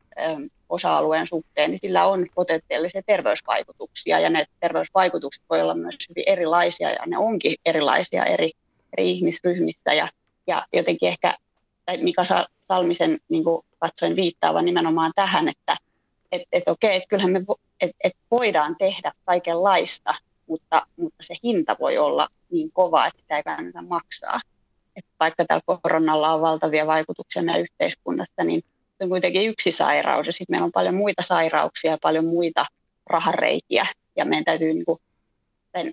osa-alueen 0.68 1.26
suhteen, 1.26 1.70
niin 1.70 1.78
sillä 1.78 2.06
on 2.06 2.26
potentiaalisia 2.34 3.02
terveysvaikutuksia 3.06 4.20
ja 4.20 4.30
ne 4.30 4.44
terveysvaikutukset 4.60 5.44
voi 5.50 5.62
olla 5.62 5.74
myös 5.74 5.96
hyvin 6.08 6.24
erilaisia 6.26 6.90
ja 6.90 7.02
ne 7.06 7.18
onkin 7.18 7.54
erilaisia 7.64 8.24
eri, 8.24 8.50
eri 8.96 9.10
ihmisryhmissä 9.10 9.94
ja, 9.94 10.08
ja 10.46 10.66
jotenkin 10.72 11.08
ehkä 11.08 11.34
tai 11.86 11.96
Mika 11.96 12.22
Salmisen 12.68 13.18
niin 13.28 13.44
katsoin 13.78 14.16
viittaavan 14.16 14.64
nimenomaan 14.64 15.12
tähän, 15.14 15.48
että 15.48 15.76
et, 16.32 16.42
et 16.52 16.68
okei, 16.68 16.96
että 16.96 17.08
kyllähän 17.08 17.32
me 17.32 17.40
et, 17.80 17.90
et 18.04 18.12
voidaan 18.30 18.76
tehdä 18.78 19.12
kaikenlaista, 19.24 20.14
mutta, 20.46 20.86
mutta 20.96 21.22
se 21.22 21.34
hinta 21.44 21.76
voi 21.80 21.98
olla 21.98 22.28
niin 22.50 22.72
kova, 22.72 23.06
että 23.06 23.20
sitä 23.20 23.36
ei 23.36 23.42
kannata 23.42 23.82
maksaa. 23.82 24.40
Et 24.96 25.04
vaikka 25.20 25.44
tällä 25.44 25.78
koronalla 25.82 26.32
on 26.32 26.40
valtavia 26.40 26.86
vaikutuksia 26.86 27.42
meidän 27.42 27.62
yhteiskunnassa, 27.62 28.44
niin 28.44 28.62
se 28.98 29.04
on 29.04 29.08
kuitenkin 29.08 29.48
yksi 29.48 29.70
sairaus 29.70 30.26
ja 30.26 30.32
sitten 30.32 30.54
meillä 30.54 30.64
on 30.64 30.72
paljon 30.72 30.94
muita 30.94 31.22
sairauksia 31.22 31.90
ja 31.90 31.98
paljon 32.02 32.24
muita 32.24 32.66
rahareikiä. 33.06 33.86
Ja 34.16 34.24
meidän 34.24 34.44
täytyy 34.44 34.72
niin 34.72 34.84
kuin, 34.84 34.98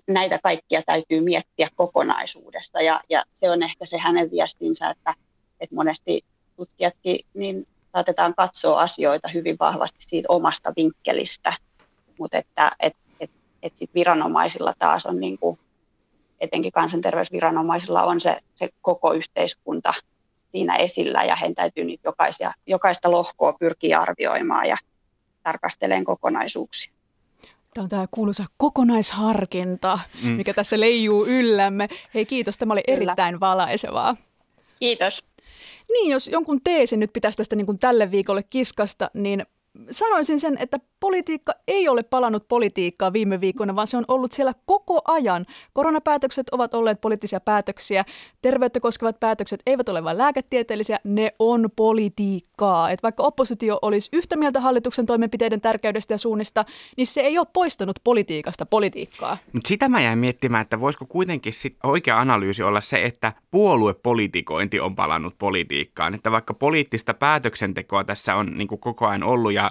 näitä 0.06 0.38
kaikkia 0.42 0.82
täytyy 0.86 1.20
miettiä 1.20 1.68
kokonaisuudesta. 1.74 2.82
Ja, 2.82 3.00
ja 3.10 3.24
se 3.34 3.50
on 3.50 3.62
ehkä 3.62 3.86
se 3.86 3.98
hänen 3.98 4.30
viestinsä, 4.30 4.90
että, 4.90 5.14
että 5.60 5.74
monesti 5.74 6.24
tutkijatkin 6.56 7.18
niin 7.34 7.66
saatetaan 7.92 8.34
katsoa 8.34 8.80
asioita 8.80 9.28
hyvin 9.28 9.56
vahvasti 9.60 9.98
siitä 10.00 10.26
omasta 10.28 10.72
vinkkelistä, 10.76 11.52
mutta 12.18 12.38
että 12.38 12.72
et, 12.80 12.96
et, 13.20 13.30
et 13.62 13.76
sit 13.76 13.90
viranomaisilla 13.94 14.72
taas 14.78 15.06
on 15.06 15.20
niin 15.20 15.38
kuin, 15.38 15.58
etenkin 16.40 16.72
kansanterveysviranomaisilla 16.72 18.02
on 18.02 18.20
se, 18.20 18.36
se 18.54 18.68
koko 18.82 19.12
yhteiskunta 19.12 19.94
siinä 20.54 20.76
esillä 20.76 21.24
ja 21.24 21.36
heidän 21.36 21.54
täytyy 21.54 21.84
niitä 21.84 22.08
jokaisia, 22.08 22.52
jokaista 22.66 23.10
lohkoa 23.10 23.52
pyrkiä 23.52 24.00
arvioimaan 24.00 24.68
ja 24.68 24.76
tarkasteleen 25.42 26.04
kokonaisuuksia. 26.04 26.92
Tämä 27.74 27.82
on 27.82 27.88
tämä 27.88 28.06
kuuluisa 28.10 28.44
kokonaisharkinta, 28.56 29.98
mm. 30.22 30.28
mikä 30.28 30.54
tässä 30.54 30.80
leijuu 30.80 31.26
yllämme. 31.26 31.88
Hei 32.14 32.26
kiitos, 32.26 32.58
tämä 32.58 32.72
oli 32.72 32.82
Kyllä. 32.86 32.96
erittäin 32.96 33.40
valaisevaa. 33.40 34.16
Kiitos. 34.80 35.24
Niin, 35.92 36.12
jos 36.12 36.28
jonkun 36.28 36.60
teesin 36.64 37.00
nyt 37.00 37.12
pitäisi 37.12 37.36
tästä 37.36 37.56
niin 37.56 37.66
kuin 37.66 37.78
tälle 37.78 38.10
viikolle 38.10 38.42
kiskasta, 38.42 39.10
niin 39.14 39.46
sanoisin 39.90 40.40
sen, 40.40 40.56
että 40.60 40.78
politiikka 41.00 41.52
ei 41.68 41.88
ole 41.88 42.02
palannut 42.02 42.48
politiikkaa 42.48 43.12
viime 43.12 43.40
viikkoina, 43.40 43.76
vaan 43.76 43.86
se 43.86 43.96
on 43.96 44.04
ollut 44.08 44.32
siellä 44.32 44.52
koko 44.66 45.00
ajan. 45.04 45.46
Koronapäätökset 45.72 46.46
ovat 46.52 46.74
olleet 46.74 47.00
poliittisia 47.00 47.40
päätöksiä. 47.40 48.04
Terveyttä 48.42 48.80
koskevat 48.80 49.20
päätökset 49.20 49.62
eivät 49.66 49.88
ole 49.88 50.04
vain 50.04 50.18
lääketieteellisiä, 50.18 50.98
ne 51.04 51.34
on 51.38 51.68
politiikkaa. 51.76 52.90
Et 52.90 53.02
vaikka 53.02 53.22
oppositio 53.22 53.78
olisi 53.82 54.08
yhtä 54.12 54.36
mieltä 54.36 54.60
hallituksen 54.60 55.06
toimenpiteiden 55.06 55.60
tärkeydestä 55.60 56.14
ja 56.14 56.18
suunnista, 56.18 56.64
niin 56.96 57.06
se 57.06 57.20
ei 57.20 57.38
ole 57.38 57.46
poistanut 57.52 58.00
politiikasta 58.04 58.66
politiikkaa. 58.66 59.36
Mutta 59.52 59.68
sitä 59.68 59.88
mä 59.88 60.00
jäin 60.00 60.18
miettimään, 60.18 60.62
että 60.62 60.80
voisiko 60.80 61.06
kuitenkin 61.06 61.52
sit 61.52 61.76
oikea 61.82 62.20
analyysi 62.20 62.62
olla 62.62 62.80
se, 62.80 63.04
että 63.04 63.32
puoluepolitikointi 63.50 64.80
on 64.80 64.94
palannut 64.94 65.34
politiikkaan. 65.38 66.14
Että 66.14 66.30
vaikka 66.30 66.54
poliittista 66.54 67.14
päätöksentekoa 67.14 68.04
tässä 68.04 68.34
on 68.34 68.58
niin 68.58 68.68
koko 68.68 69.06
ajan 69.06 69.22
ollut 69.22 69.52
ja 69.52 69.63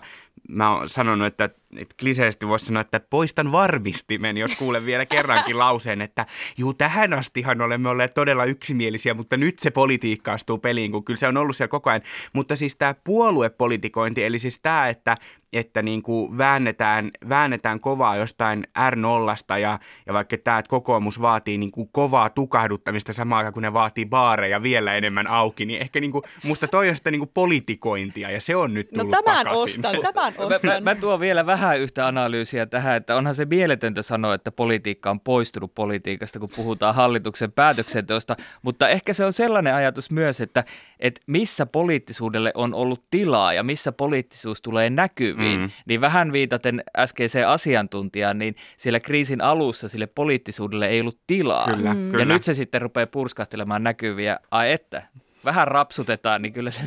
mä 0.49 0.75
oon 0.75 0.89
sanonut, 0.89 1.27
että, 1.27 1.49
että 1.77 1.95
kliseisesti 1.99 2.47
voisi 2.47 2.65
sanoa, 2.65 2.81
että 2.81 2.99
poistan 2.99 3.51
varmistimen, 3.51 4.37
jos 4.37 4.51
kuulen 4.55 4.85
vielä 4.85 5.05
kerrankin 5.05 5.59
lauseen, 5.59 6.01
että 6.01 6.25
juu, 6.57 6.73
tähän 6.73 7.13
astihan 7.13 7.61
olemme 7.61 7.89
olleet 7.89 8.13
todella 8.13 8.45
yksimielisiä, 8.45 9.13
mutta 9.13 9.37
nyt 9.37 9.59
se 9.59 9.71
politiikka 9.71 10.33
astuu 10.33 10.57
peliin, 10.57 10.91
kun 10.91 11.03
kyllä 11.03 11.17
se 11.17 11.27
on 11.27 11.37
ollut 11.37 11.55
siellä 11.55 11.69
koko 11.69 11.89
ajan. 11.89 12.01
Mutta 12.33 12.55
siis 12.55 12.75
tämä 12.75 12.95
puoluepolitikointi, 13.03 14.23
eli 14.23 14.39
siis 14.39 14.59
tämä, 14.61 14.89
että 14.89 15.17
että 15.53 15.81
niin 15.81 16.03
kuin 16.03 16.37
väännetään, 16.37 17.11
väännetään 17.29 17.79
kovaa 17.79 18.15
jostain 18.15 18.67
R0 18.91 19.59
ja, 19.59 19.79
ja 20.05 20.13
vaikka 20.13 20.37
tämä, 20.37 20.59
että 20.59 20.69
kokoomus 20.69 21.21
vaatii 21.21 21.57
niin 21.57 21.71
kuin 21.71 21.89
kovaa 21.91 22.29
tukahduttamista 22.29 23.13
samaan 23.13 23.37
aikaan, 23.37 23.53
kun 23.53 23.63
ne 23.63 23.73
vaatii 23.73 24.05
baareja 24.05 24.63
vielä 24.63 24.95
enemmän 24.95 25.27
auki, 25.27 25.65
niin 25.65 25.81
ehkä 25.81 25.99
niin 25.99 26.11
kuin, 26.11 26.23
musta 26.43 26.67
toi 26.67 26.89
on 26.89 26.95
sitä 26.95 27.11
niin 27.11 27.19
kuin 27.19 27.31
politikointia 27.33 28.31
ja 28.31 28.41
se 28.41 28.55
on 28.55 28.73
nyt 28.73 28.91
no 28.91 29.03
tullut 29.03 29.11
no, 29.15 29.21
tämän 29.23 29.45
takaisin. 29.45 29.63
ostan, 29.63 30.13
tämän 30.13 30.33
ostan. 30.37 30.69
Mä, 30.69 30.73
mä, 30.73 30.81
mä 30.81 30.95
tuon 30.95 31.19
vielä 31.19 31.45
vähän 31.45 31.62
yhtä 31.71 32.07
analyysiä 32.07 32.65
tähän, 32.65 32.95
että 32.97 33.15
onhan 33.15 33.35
se 33.35 33.45
mieletöntä 33.45 34.01
sanoa, 34.01 34.33
että 34.33 34.51
politiikka 34.51 35.11
on 35.11 35.19
poistunut 35.19 35.75
politiikasta, 35.75 36.39
kun 36.39 36.49
puhutaan 36.55 36.95
hallituksen 36.95 37.51
päätöksenteosta, 37.51 38.35
mutta 38.61 38.89
ehkä 38.89 39.13
se 39.13 39.25
on 39.25 39.33
sellainen 39.33 39.75
ajatus 39.75 40.11
myös, 40.11 40.41
että, 40.41 40.63
että 40.99 41.21
missä 41.27 41.65
poliittisuudelle 41.65 42.51
on 42.55 42.73
ollut 42.73 43.03
tilaa 43.11 43.53
ja 43.53 43.63
missä 43.63 43.91
poliittisuus 43.91 44.61
tulee 44.61 44.89
näkyviin 44.89 45.13
näkyviin. 45.13 45.59
Mm. 45.59 45.69
Niin 45.85 46.01
vähän 46.01 46.33
viitaten 46.33 46.83
äskeiseen 46.97 47.47
asiantuntijaan, 47.47 48.37
niin 48.37 48.55
siellä 48.77 48.99
kriisin 48.99 49.41
alussa 49.41 49.89
sille 49.89 50.07
poliittisuudelle 50.07 50.87
ei 50.87 51.01
ollut 51.01 51.19
tilaa. 51.27 51.65
Kyllä, 51.65 51.93
mm. 51.93 52.05
Ja 52.05 52.11
kyllä. 52.11 52.33
nyt 52.33 52.43
se 52.43 52.55
sitten 52.55 52.81
rupeaa 52.81 53.07
purskahtelemaan 53.07 53.83
näkyviä. 53.83 54.39
Ai 54.51 54.71
että, 54.71 55.03
vähän 55.45 55.67
rapsutetaan, 55.67 56.41
niin 56.41 56.53
kyllä 56.53 56.71
se... 56.71 56.81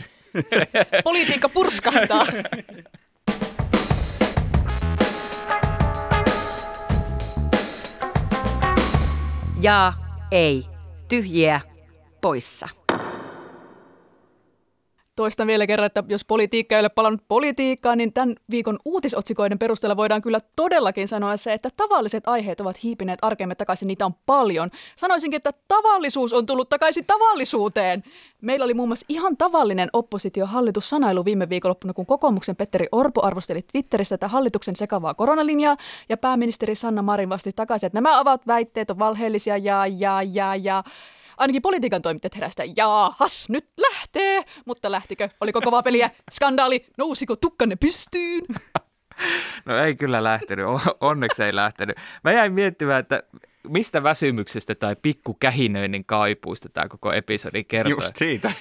Politiikka 1.04 1.48
purskahtaa. 1.48 2.26
Ja 9.60 9.92
ei. 10.30 10.64
Tyhjiä 11.08 11.60
poissa. 12.20 12.68
Toistan 15.16 15.46
vielä 15.46 15.66
kerran, 15.66 15.86
että 15.86 16.04
jos 16.08 16.24
politiikka 16.24 16.74
ei 16.74 16.80
ole 16.80 16.88
palannut 16.88 17.22
politiikkaan, 17.28 17.98
niin 17.98 18.12
tämän 18.12 18.34
viikon 18.50 18.78
uutisotsikoiden 18.84 19.58
perusteella 19.58 19.96
voidaan 19.96 20.22
kyllä 20.22 20.40
todellakin 20.56 21.08
sanoa 21.08 21.36
se, 21.36 21.52
että 21.52 21.68
tavalliset 21.76 22.28
aiheet 22.28 22.60
ovat 22.60 22.82
hiipineet 22.82 23.18
arkemme 23.22 23.54
takaisin, 23.54 23.88
niitä 23.88 24.06
on 24.06 24.14
paljon. 24.26 24.70
Sanoisinkin, 24.96 25.36
että 25.36 25.52
tavallisuus 25.68 26.32
on 26.32 26.46
tullut 26.46 26.68
takaisin 26.68 27.04
tavallisuuteen. 27.06 28.02
Meillä 28.40 28.64
oli 28.64 28.74
muun 28.74 28.88
muassa 28.88 29.06
ihan 29.08 29.36
tavallinen 29.36 29.90
oppositiohallitussanailu 29.92 31.24
viime 31.24 31.48
viikonloppuna, 31.48 31.92
kun 31.92 32.06
kokoomuksen 32.06 32.56
Petteri 32.56 32.86
Orpo 32.92 33.22
arvosteli 33.24 33.62
Twitterissä 33.72 34.18
tätä 34.18 34.28
hallituksen 34.28 34.76
sekavaa 34.76 35.14
koronalinjaa, 35.14 35.76
ja 36.08 36.16
pääministeri 36.16 36.74
Sanna 36.74 37.02
Marin 37.02 37.28
vastasi 37.28 37.56
takaisin, 37.56 37.86
että 37.86 37.96
nämä 37.96 38.20
ovat 38.20 38.46
väitteet 38.46 38.90
on 38.90 38.98
valheellisia 38.98 39.56
ja, 39.56 39.86
ja, 39.86 40.22
ja, 40.22 40.56
ja 40.56 40.84
Ainakin 41.36 41.62
politiikan 41.62 42.02
toimittajat 42.02 42.34
herästä, 42.34 42.62
jaahas, 42.76 43.48
nyt 43.48 43.68
lähtee. 43.76 44.44
Mutta 44.64 44.90
lähtikö? 44.90 45.28
Oliko 45.40 45.60
kovaa 45.60 45.82
peliä? 45.82 46.10
Skandaali? 46.32 46.86
Nousiko 46.98 47.36
tukkanne 47.36 47.76
pystyyn? 47.76 48.42
No 49.66 49.78
ei 49.78 49.94
kyllä 49.94 50.24
lähtenyt, 50.24 50.66
onneksi 51.00 51.42
ei 51.42 51.54
lähtenyt. 51.54 51.96
Mä 52.24 52.32
jäin 52.32 52.52
miettimään, 52.52 53.00
että 53.00 53.22
mistä 53.68 54.02
väsymyksestä 54.02 54.74
tai 54.74 54.96
pikkukähinöinnin 55.02 56.04
kaipuista 56.04 56.68
tämä 56.68 56.88
koko 56.88 57.12
episodi 57.12 57.64
kertoo. 57.64 57.96
Just 57.96 58.16
siitä. 58.16 58.52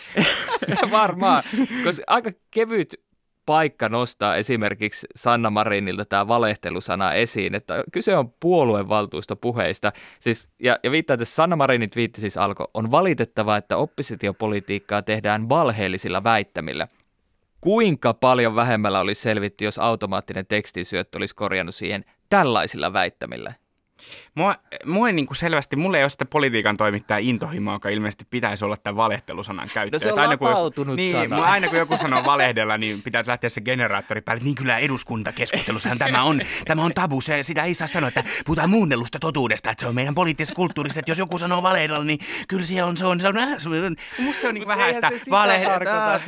Varmaan, 0.91 1.43
koska 1.83 2.03
aika 2.07 2.31
kevyt 2.51 3.04
paikka 3.45 3.89
nostaa 3.89 4.36
esimerkiksi 4.36 5.08
Sanna 5.15 5.49
Marinilta 5.49 6.05
tämä 6.05 6.27
valehtelusana 6.27 7.13
esiin, 7.13 7.55
että 7.55 7.84
kyse 7.91 8.17
on 8.17 8.34
puoluevaltuustopuheista. 8.39 9.91
Siis, 10.19 10.49
ja, 10.60 10.79
ja 10.84 10.91
viittaa, 10.91 11.13
että 11.13 11.25
Sanna 11.25 11.55
Marinin 11.55 11.89
twiitti 11.89 12.21
siis 12.21 12.38
alkoi, 12.38 12.67
on 12.73 12.91
valitettavaa, 12.91 13.58
että 13.58 13.77
oppositiopolitiikkaa 13.77 15.01
tehdään 15.01 15.49
valheellisilla 15.49 16.23
väittämillä. 16.23 16.88
Kuinka 17.62 18.13
paljon 18.13 18.55
vähemmällä 18.55 18.99
olisi 18.99 19.21
selvitty, 19.21 19.65
jos 19.65 19.79
automaattinen 19.79 20.45
tekstisyöttö 20.45 21.17
olisi 21.17 21.36
korjannut 21.36 21.75
siihen 21.75 22.05
tällaisilla 22.29 22.93
väittämillä? 22.93 23.53
Mua, 24.36 24.55
mua 24.86 25.08
ei 25.08 25.13
niin 25.13 25.25
kuin 25.25 25.38
selvästi, 25.38 25.75
mulla 25.75 25.97
ei 25.97 26.03
ole 26.03 26.10
sitä 26.10 26.25
politiikan 26.25 26.77
toimittaja 26.77 27.17
intohimoa, 27.17 27.73
joka 27.73 27.89
ilmeisesti 27.89 28.25
pitäisi 28.29 28.65
olla 28.65 28.77
tämän 28.77 28.95
valehtelusanan 28.95 29.69
käyttö. 29.73 29.95
No 29.95 29.99
se 29.99 30.13
on 30.13 30.19
aina 30.19 30.38
kun, 30.38 30.47
latautunut 30.47 30.95
niin, 30.95 31.29
sana. 31.29 31.43
aina 31.43 31.67
kun 31.67 31.77
joku 31.77 31.97
sanoo 31.97 32.23
valehdella, 32.25 32.77
niin 32.77 33.01
pitäisi 33.01 33.29
lähteä 33.29 33.49
se 33.49 33.62
generaattori 33.62 34.21
päälle. 34.21 34.43
Niin 34.43 34.55
kyllä 34.55 34.77
eduskuntakeskustelussahan 34.77 35.97
tämä 35.97 36.23
on, 36.23 36.41
tämä 36.65 36.84
on 36.84 36.93
tabu, 36.93 37.21
se, 37.21 37.43
sitä 37.43 37.63
ei 37.63 37.73
saa 37.73 37.88
sanoa, 37.88 38.08
että 38.08 38.23
puhutaan 38.45 38.69
muunnellusta 38.69 39.19
totuudesta, 39.19 39.71
että 39.71 39.81
se 39.81 39.88
on 39.88 39.95
meidän 39.95 40.15
poliittisessa 40.15 40.55
kulttuurissa, 40.55 40.99
että 40.99 41.12
jos 41.12 41.19
joku 41.19 41.38
sanoo 41.38 41.63
valehdella, 41.63 42.03
niin 42.03 42.19
kyllä 42.47 42.63
se 42.63 42.84
on, 42.84 42.97
se 42.97 43.05
on, 43.05 43.21
se 43.21 43.27
on, 43.27 43.36
se 43.58 43.69
on 43.69 43.95
musta 44.19 44.41
se 44.41 44.47
on 44.47 44.53
niin 44.53 44.67
vähän, 44.67 44.89
että 44.89 45.10
valehdella, 45.29 46.19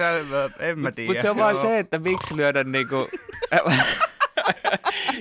en 0.59 0.79
mä 0.79 0.91
tiedä. 0.91 1.09
Mutta 1.09 1.21
se 1.21 1.29
on 1.29 1.37
vaan 1.37 1.55
se, 1.55 1.79
että 1.79 1.99
miksi 1.99 2.37
lyödä 2.37 2.63
niinku... 2.63 3.07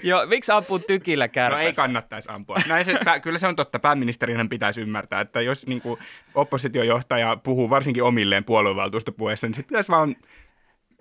Joo, 0.03 0.27
miksi 0.27 0.53
ampuu 0.53 0.79
tykillä 0.79 1.25
No 1.25 1.29
kärpästä? 1.33 1.63
ei 1.63 1.73
kannattaisi 1.73 2.29
ampua. 2.33 2.57
Näin 2.69 2.85
se, 2.85 2.99
pää, 3.05 3.21
kyllä 3.21 3.39
se 3.39 3.47
on 3.47 3.57
totta. 3.57 3.79
Pääministerinhän 3.79 4.49
pitäisi 4.49 4.81
ymmärtää, 4.81 5.21
että 5.21 5.41
jos 5.41 5.67
niin 5.67 5.81
kuin, 5.81 6.01
oppositiojohtaja 6.35 7.37
puhuu 7.37 7.71
varsinkin 7.71 8.03
omilleen 8.03 8.45
puoluevaltuustopuheessa, 8.45 9.47
niin 9.47 9.55
sitten 9.55 9.69
pitäisi 9.69 9.93
vaan 9.93 10.17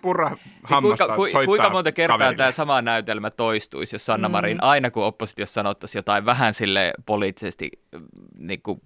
purra 0.02 0.38
hammasta, 0.64 1.06
kuinka, 1.06 1.16
ku, 1.16 1.22
soittaa 1.22 1.46
kuinka 1.46 1.70
monta 1.70 1.92
kertaa 1.92 2.18
kaverille. 2.18 2.38
tämä 2.38 2.52
sama 2.52 2.82
näytelmä 2.82 3.30
toistuisi, 3.30 3.96
jos 3.96 4.06
Sanna 4.06 4.30
Marin 4.30 4.64
aina 4.64 4.92
kun 4.92 5.04
oppositiossa 5.04 5.54
sanottaisiin 5.54 6.00
jotain 6.00 6.26
vähän 6.26 6.54
sille 6.54 6.94
poliittisesti 7.06 7.72
niin 8.38 8.62
kuin, 8.62 8.82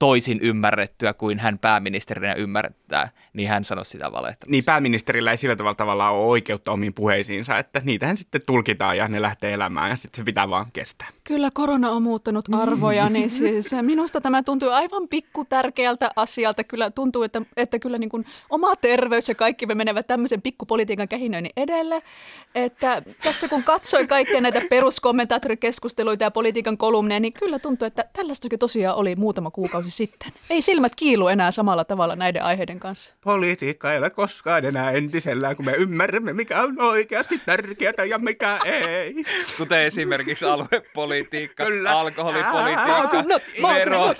toisin 0.00 0.38
ymmärrettyä 0.42 1.12
kuin 1.12 1.38
hän 1.38 1.58
pääministerinä 1.58 2.34
ymmärtää, 2.34 3.08
niin 3.32 3.48
hän 3.48 3.64
sanoisi 3.64 3.90
sitä 3.90 4.12
valehtelua. 4.12 4.50
Niin 4.50 4.64
pääministerillä 4.64 5.30
ei 5.30 5.36
sillä 5.36 5.56
tavalla 5.56 5.74
tavallaan 5.74 6.14
ole 6.14 6.26
oikeutta 6.26 6.72
omiin 6.72 6.94
puheisiinsa, 6.94 7.58
että 7.58 7.82
niitähän 7.84 8.16
sitten 8.16 8.40
tulkitaan 8.46 8.96
ja 8.96 9.08
ne 9.08 9.22
lähtee 9.22 9.52
elämään 9.52 9.90
ja 9.90 9.96
sitten 9.96 10.16
se 10.16 10.24
pitää 10.24 10.50
vaan 10.50 10.66
kestää. 10.72 11.08
Kyllä 11.24 11.50
korona 11.54 11.90
on 11.90 12.02
muuttanut 12.02 12.44
arvoja, 12.52 13.08
niin 13.08 13.30
siis 13.30 13.70
minusta 13.82 14.20
tämä 14.20 14.42
tuntuu 14.42 14.68
aivan 14.68 15.08
pikku 15.08 15.44
tärkeältä 15.44 16.10
asialta. 16.16 16.64
Kyllä 16.64 16.90
tuntuu, 16.90 17.22
että, 17.22 17.42
että 17.56 17.78
kyllä 17.78 17.98
niin 17.98 18.10
kuin 18.10 18.26
oma 18.50 18.76
terveys 18.76 19.28
ja 19.28 19.34
kaikki 19.34 19.66
me 19.66 19.74
menevät 19.74 20.06
tämmöisen 20.06 20.42
pikkupolitiikan 20.42 21.08
kähinöinnin 21.08 21.52
edelle. 21.56 22.02
Että 22.54 23.02
tässä 23.22 23.48
kun 23.48 23.62
katsoin 23.62 24.08
kaikkia 24.08 24.40
näitä 24.40 24.62
peruskommentaattorikeskusteluita 24.70 26.24
ja 26.24 26.30
politiikan 26.30 26.78
kolumneja, 26.78 27.20
niin 27.20 27.32
kyllä 27.32 27.58
tuntuu, 27.58 27.86
että 27.86 28.04
tällaistakin 28.12 28.58
tosiaan 28.58 28.96
oli 28.96 29.16
muutama 29.16 29.50
kuukausi 29.50 29.89
sitten. 29.90 30.32
Ei 30.50 30.62
silmät 30.62 30.92
kiilu 30.96 31.28
enää 31.28 31.50
samalla 31.50 31.84
tavalla 31.84 32.16
näiden 32.16 32.42
aiheiden 32.42 32.80
kanssa. 32.80 33.14
Politiikka 33.24 33.92
ei 33.92 33.98
ole 33.98 34.10
koskaan 34.10 34.64
enää 34.64 34.90
entisellään, 34.90 35.56
kun 35.56 35.64
me 35.64 35.72
ymmärrämme, 35.72 36.32
mikä 36.32 36.62
on 36.62 36.80
oikeasti 36.80 37.38
tärkeää 37.46 38.04
ja 38.08 38.18
mikä 38.18 38.58
ei. 38.64 39.14
Kuten 39.58 39.78
esimerkiksi 39.78 40.44
aluepolitiikka, 40.44 41.64
Kyllä. 41.64 41.90
alkoholipolitiikka, 42.00 42.86
Maakunnat, 42.86 43.42
verot. 43.62 44.16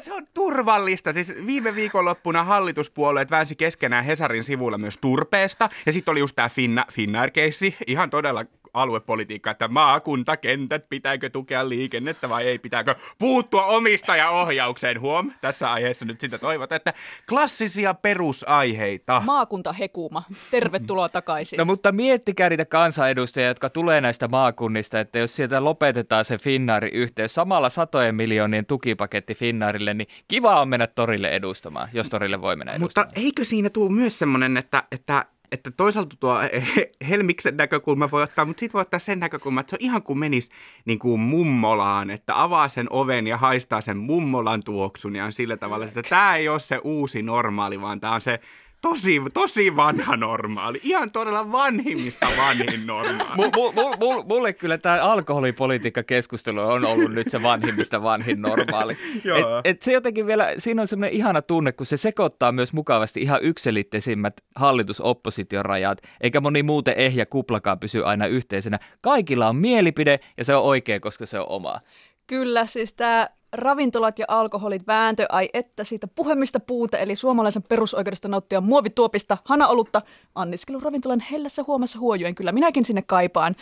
Se 0.00 0.12
on 0.12 0.26
turvallista. 0.34 1.12
Siis 1.12 1.34
viime 1.46 1.74
viikonloppuna 1.74 2.44
hallituspuolueet 2.44 3.30
väänsi 3.30 3.56
keskenään 3.56 4.04
Hesarin 4.04 4.44
sivuilla 4.44 4.78
myös 4.78 4.96
turpeesta. 4.96 5.70
Ja 5.86 5.92
sitten 5.92 6.12
oli 6.12 6.20
just 6.20 6.36
tämä 6.36 6.48
Finna, 6.48 6.84
Finnair-keissi, 6.92 7.76
ihan 7.86 8.10
todella 8.10 8.44
aluepolitiikka, 8.78 9.50
että 9.50 9.68
maakuntakentät, 9.68 10.88
pitääkö 10.88 11.30
tukea 11.30 11.68
liikennettä 11.68 12.28
vai 12.28 12.46
ei, 12.46 12.58
pitääkö 12.58 12.94
puuttua 13.18 13.64
omistajaohjaukseen, 13.64 15.00
huom. 15.00 15.32
Tässä 15.40 15.72
aiheessa 15.72 16.04
nyt 16.04 16.20
sitä 16.20 16.38
toivotaan, 16.38 16.76
että 16.76 16.92
klassisia 17.28 17.94
perusaiheita. 17.94 19.22
Maakunta 19.24 19.72
Hekuma, 19.72 20.22
tervetuloa 20.50 21.08
takaisin. 21.08 21.56
No 21.56 21.64
mutta 21.64 21.92
miettikää 21.92 22.48
niitä 22.48 22.64
kansanedustajia, 22.64 23.48
jotka 23.48 23.70
tulee 23.70 24.00
näistä 24.00 24.28
maakunnista, 24.28 25.00
että 25.00 25.18
jos 25.18 25.36
sieltä 25.36 25.64
lopetetaan 25.64 26.24
se 26.24 26.38
Finnairin 26.38 26.92
yhteys, 26.92 27.34
samalla 27.34 27.70
satojen 27.70 28.14
miljoonien 28.14 28.66
tukipaketti 28.66 29.34
Finnairille, 29.34 29.94
niin 29.94 30.08
kiva 30.28 30.60
on 30.60 30.68
mennä 30.68 30.86
torille 30.86 31.28
edustamaan, 31.28 31.88
jos 31.92 32.10
torille 32.10 32.40
voi 32.40 32.56
mennä 32.56 32.78
Mutta 32.78 33.00
edustamaan. 33.00 33.24
eikö 33.24 33.44
siinä 33.44 33.70
tule 33.70 33.92
myös 33.92 34.18
semmoinen, 34.18 34.56
että, 34.56 34.82
että 34.92 35.24
että 35.52 35.70
toisaalta 35.70 36.16
tuo 36.20 36.38
Helmiksen 37.08 37.56
näkökulma 37.56 38.10
voi 38.10 38.22
ottaa, 38.22 38.44
mutta 38.44 38.60
sitten 38.60 38.72
voi 38.72 38.82
ottaa 38.82 39.00
sen 39.00 39.20
näkökulman, 39.20 39.60
että 39.60 39.70
se 39.70 39.76
on 39.76 39.84
ihan 39.84 40.02
kuin 40.02 40.18
menisi 40.18 40.50
niin 40.84 40.98
kuin 40.98 41.20
mummolaan, 41.20 42.10
että 42.10 42.42
avaa 42.42 42.68
sen 42.68 42.86
oven 42.90 43.26
ja 43.26 43.36
haistaa 43.36 43.80
sen 43.80 43.96
mummolan 43.96 44.62
tuoksun 44.64 45.16
ja 45.16 45.24
on 45.24 45.32
sillä 45.32 45.56
tavalla, 45.56 45.86
että 45.86 46.02
tämä 46.02 46.36
ei 46.36 46.48
ole 46.48 46.60
se 46.60 46.80
uusi 46.84 47.22
normaali, 47.22 47.80
vaan 47.80 48.00
tämä 48.00 48.14
on 48.14 48.20
se 48.20 48.40
tosi, 48.80 49.22
tosi 49.34 49.76
vanha 49.76 50.16
normaali. 50.16 50.80
Ihan 50.82 51.10
todella 51.10 51.52
vanhimmista 51.52 52.26
vanhin 52.36 52.86
normaali. 52.86 53.36
M- 53.36 53.74
m- 53.74 54.20
m- 54.22 54.26
mulle 54.28 54.52
kyllä 54.52 54.78
tämä 54.78 55.02
alkoholipolitiikka-keskustelu 55.02 56.60
on 56.60 56.84
ollut 56.84 57.12
nyt 57.12 57.30
se 57.30 57.42
vanhimmista 57.42 58.02
vanhin 58.02 58.42
normaali. 58.42 58.96
Et, 59.24 59.44
et 59.64 59.82
se 59.82 59.92
jotenkin 59.92 60.26
vielä, 60.26 60.54
siinä 60.58 60.82
on 60.82 60.88
semmoinen 60.88 61.16
ihana 61.16 61.42
tunne, 61.42 61.72
kun 61.72 61.86
se 61.86 61.96
sekoittaa 61.96 62.52
myös 62.52 62.72
mukavasti 62.72 63.20
ihan 63.20 63.42
yksilitteisimmät 63.42 64.40
hallitus-opposition 64.56 65.64
rajat, 65.64 65.98
eikä 66.20 66.40
moni 66.40 66.62
muuten 66.62 66.94
ehjä 66.96 67.26
kuplakaan 67.26 67.78
pysy 67.80 68.04
aina 68.04 68.26
yhteisenä. 68.26 68.78
Kaikilla 69.00 69.48
on 69.48 69.56
mielipide 69.56 70.20
ja 70.36 70.44
se 70.44 70.54
on 70.54 70.62
oikea, 70.62 71.00
koska 71.00 71.26
se 71.26 71.40
on 71.40 71.48
oma. 71.48 71.80
Kyllä, 72.26 72.66
siis 72.66 72.92
tämä 72.92 73.28
ravintolat 73.52 74.18
ja 74.18 74.24
alkoholit 74.28 74.86
vääntö, 74.86 75.26
ai 75.28 75.48
että 75.52 75.84
siitä 75.84 76.06
puhemista 76.06 76.60
puute, 76.60 77.02
eli 77.02 77.16
suomalaisen 77.16 77.62
perusoikeudesta 77.62 78.28
nauttia 78.28 78.60
muovituopista 78.60 79.38
hanaolutta 79.44 80.02
anniskelun 80.34 80.82
ravintolan 80.82 81.20
hellässä 81.20 81.64
huomassa 81.66 81.98
huojuen. 81.98 82.34
Kyllä 82.34 82.52
minäkin 82.52 82.84
sinne 82.84 83.02
kaipaan. 83.02 83.56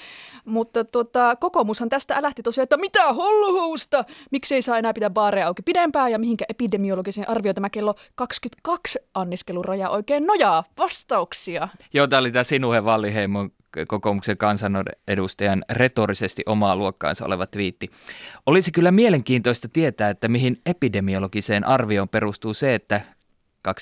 Mutta 0.44 0.84
tota, 0.84 1.36
kokoomushan 1.36 1.88
tästä 1.88 2.14
älähti 2.14 2.42
tosiaan, 2.42 2.62
että 2.62 2.76
mitä 2.76 3.12
holluhousta, 3.12 4.04
miksi 4.30 4.54
ei 4.54 4.62
saa 4.62 4.78
enää 4.78 4.94
pitää 4.94 5.10
baareja 5.10 5.46
auki 5.46 5.62
pidempään 5.62 6.12
ja 6.12 6.18
mihinkä 6.18 6.44
epidemiologiseen 6.48 7.28
arvio 7.28 7.54
tämä 7.54 7.70
kello 7.70 7.94
22 8.14 8.98
anniskeluraja 9.14 9.90
oikein 9.90 10.26
nojaa. 10.26 10.64
Vastauksia. 10.78 11.68
Joo, 11.92 12.06
tämä 12.06 12.20
oli 12.20 12.32
tämä 12.32 12.44
Sinuhe 12.44 12.84
Valliheimon 12.84 13.50
kokoomuksen 13.88 14.36
kansanedustajan 14.36 15.64
retorisesti 15.70 16.42
omaa 16.46 16.76
luokkaansa 16.76 17.24
oleva 17.24 17.46
twiitti. 17.46 17.90
Olisi 18.46 18.72
kyllä 18.72 18.90
mielenkiintoista 18.90 19.68
tietää, 19.68 20.10
että 20.10 20.28
mihin 20.28 20.60
epidemiologiseen 20.66 21.66
arvioon 21.66 22.08
perustuu 22.08 22.54
se, 22.54 22.74
että 22.74 23.00
21.59 23.68 23.72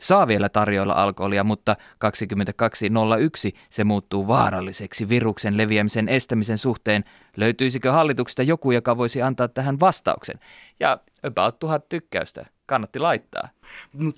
saa 0.00 0.28
vielä 0.28 0.48
tarjoilla 0.48 0.92
alkoholia, 0.92 1.44
mutta 1.44 1.76
22.01 2.04 3.58
se 3.70 3.84
muuttuu 3.84 4.28
vaaralliseksi 4.28 5.08
viruksen 5.08 5.56
leviämisen 5.56 6.08
estämisen 6.08 6.58
suhteen. 6.58 7.04
Löytyisikö 7.36 7.92
hallituksesta 7.92 8.42
joku, 8.42 8.70
joka 8.72 8.96
voisi 8.96 9.22
antaa 9.22 9.48
tähän 9.48 9.80
vastauksen? 9.80 10.40
Ja 10.80 11.00
about 11.22 11.58
tuhat 11.58 11.88
tykkäystä. 11.88 12.46
Kannatti 12.72 12.98
laittaa. 12.98 13.48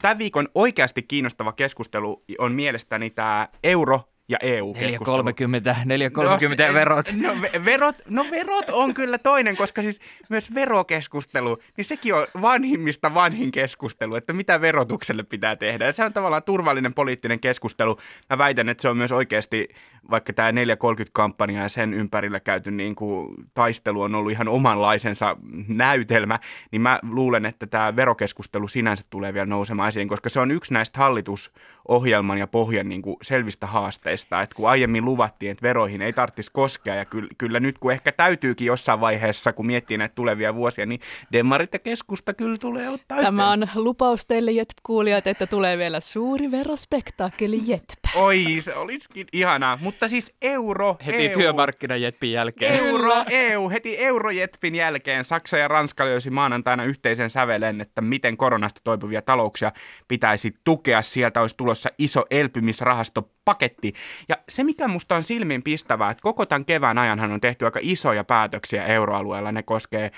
Tämän 0.02 0.18
viikon 0.18 0.48
oikeasti 0.54 1.02
kiinnostava 1.02 1.52
keskustelu 1.52 2.24
on 2.38 2.52
mielestäni 2.52 3.10
tämä 3.10 3.48
euro 3.64 4.00
ja 4.28 4.38
EU-keskustelu. 4.42 5.16
430, 5.22 5.76
430 5.84 6.62
no, 6.62 6.68
ja 6.68 6.74
verot. 6.74 7.12
No, 7.22 7.32
ve- 7.32 7.64
verot. 7.64 7.96
No 8.08 8.26
verot 8.30 8.70
on 8.70 8.94
kyllä 8.94 9.18
toinen, 9.18 9.56
koska 9.56 9.82
siis 9.82 10.00
myös 10.28 10.54
verokeskustelu, 10.54 11.58
niin 11.76 11.84
sekin 11.84 12.14
on 12.14 12.26
vanhimmista 12.42 13.14
vanhin 13.14 13.52
keskustelu, 13.52 14.14
että 14.14 14.32
mitä 14.32 14.60
verotukselle 14.60 15.22
pitää 15.22 15.56
tehdä. 15.56 15.84
Ja 15.84 15.92
se 15.92 16.04
on 16.04 16.12
tavallaan 16.12 16.42
turvallinen 16.42 16.94
poliittinen 16.94 17.40
keskustelu. 17.40 17.96
Mä 18.30 18.38
väitän, 18.38 18.68
että 18.68 18.82
se 18.82 18.88
on 18.88 18.96
myös 18.96 19.12
oikeasti, 19.12 19.68
vaikka 20.10 20.32
tämä 20.32 20.50
430-kampanja 20.50 21.62
ja 21.62 21.68
sen 21.68 21.94
ympärillä 21.94 22.40
käyty 22.40 22.70
niin 22.70 22.94
kuin 22.94 23.34
taistelu 23.54 24.02
on 24.02 24.14
ollut 24.14 24.32
ihan 24.32 24.48
omanlaisensa 24.48 25.36
näytelmä, 25.68 26.38
niin 26.70 26.82
mä 26.82 26.98
luulen, 27.02 27.46
että 27.46 27.66
tämä 27.66 27.96
verokeskustelu 27.96 28.68
sinänsä 28.68 29.04
tulee 29.10 29.34
vielä 29.34 29.46
nousemaan 29.46 29.88
esiin, 29.88 30.08
koska 30.08 30.28
se 30.28 30.40
on 30.40 30.50
yksi 30.50 30.72
näistä 30.72 30.98
hallitusohjelman 30.98 32.38
ja 32.38 32.46
pohjan 32.46 32.88
niin 32.88 33.02
kuin 33.02 33.16
selvistä 33.22 33.66
haasteista, 33.66 34.13
että 34.42 34.56
kun 34.56 34.68
aiemmin 34.68 35.04
luvattiin, 35.04 35.52
että 35.52 35.62
veroihin 35.62 36.02
ei 36.02 36.12
tarvitsisi 36.12 36.50
koskea, 36.52 36.94
ja 36.94 37.04
kyllä, 37.04 37.28
kyllä 37.38 37.60
nyt 37.60 37.78
kun 37.78 37.92
ehkä 37.92 38.12
täytyykin 38.12 38.66
jossain 38.66 39.00
vaiheessa, 39.00 39.52
kun 39.52 39.66
miettii 39.66 39.98
näitä 39.98 40.14
tulevia 40.14 40.54
vuosia, 40.54 40.86
niin 40.86 41.00
demarit 41.32 41.72
ja 41.72 41.78
keskusta 41.78 42.34
kyllä 42.34 42.58
tulee 42.58 42.88
ottaa 42.88 43.22
Tämä 43.22 43.54
yhteen. 43.54 43.76
on 43.76 43.84
lupaus 43.84 44.26
teille 44.26 44.52
JETP-kuulijat, 44.52 45.26
että 45.26 45.46
tulee 45.46 45.78
vielä 45.78 46.00
suuri 46.00 46.50
verospektaakkeli 46.50 47.60
JETP. 47.66 47.98
Oi, 48.14 48.44
se 48.60 48.74
olisikin 48.74 49.26
ihanaa. 49.32 49.78
Mutta 49.82 50.08
siis 50.08 50.32
euro, 50.42 50.96
Heti 51.06 51.26
EU, 51.26 51.34
työmarkkinajetpin 51.38 52.32
jälkeen. 52.32 52.74
Euro, 52.74 53.14
EU, 53.30 53.70
heti 53.70 53.98
Eurojetpin 53.98 54.74
jälkeen 54.74 55.24
Saksa 55.24 55.58
ja 55.58 55.68
Ranska 55.68 56.04
löysi 56.04 56.30
maanantaina 56.30 56.84
yhteisen 56.84 57.30
sävelen, 57.30 57.80
että 57.80 58.00
miten 58.00 58.36
koronasta 58.36 58.80
toipuvia 58.84 59.22
talouksia 59.22 59.72
pitäisi 60.08 60.54
tukea. 60.64 61.02
Sieltä 61.02 61.40
olisi 61.40 61.56
tulossa 61.56 61.90
iso 61.98 62.24
elpymisrahastopaketti. 62.30 63.92
Ja 64.28 64.36
se, 64.48 64.64
mikä 64.64 64.88
musta 64.88 65.16
on 65.16 65.22
silmiin 65.22 65.62
pistävää, 65.62 66.10
että 66.10 66.22
koko 66.22 66.46
tämän 66.46 66.64
kevään 66.64 66.98
ajanhan 66.98 67.32
on 67.32 67.40
tehty 67.40 67.64
aika 67.64 67.80
isoja 67.82 68.24
päätöksiä 68.24 68.84
euroalueella. 68.84 69.52
Ne 69.52 69.62
koskee 69.62 70.10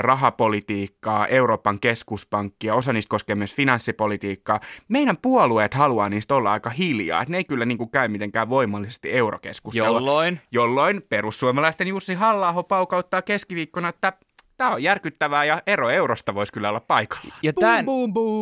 rahapolitiikkaa, 0.00 1.26
Euroopan 1.26 1.80
keskuspankkia, 1.80 2.74
osa 2.74 2.92
niistä 2.92 3.10
koskee 3.10 3.36
myös 3.36 3.54
finanssipolitiikkaa. 3.54 4.60
Meidän 4.88 5.16
puolueet 5.16 5.74
haluaa 5.74 6.08
niistä 6.08 6.34
olla 6.34 6.52
aika 6.52 6.70
hiljaa, 6.70 7.22
että 7.22 7.32
ne 7.32 7.36
ei 7.36 7.44
kyllä 7.44 7.64
niin 7.64 7.78
kuin 7.78 7.90
käy 7.90 8.08
mitenkään 8.08 8.48
voimallisesti 8.48 9.12
eurokeskustelua. 9.12 9.86
Jolloin? 9.86 10.40
Jolloin 10.52 11.02
perussuomalaisten 11.08 11.88
Jussi 11.88 12.14
halla 12.14 12.62
paukauttaa 12.62 13.22
keskiviikkona, 13.22 13.88
että 13.88 14.12
tämä 14.56 14.70
on 14.70 14.82
järkyttävää 14.82 15.44
ja 15.44 15.62
ero 15.66 15.90
eurosta 15.90 16.34
voisi 16.34 16.52
kyllä 16.52 16.68
olla 16.68 16.80
paikalla. 16.80 17.34
Ja 17.42 17.52
tämän, 17.52 17.86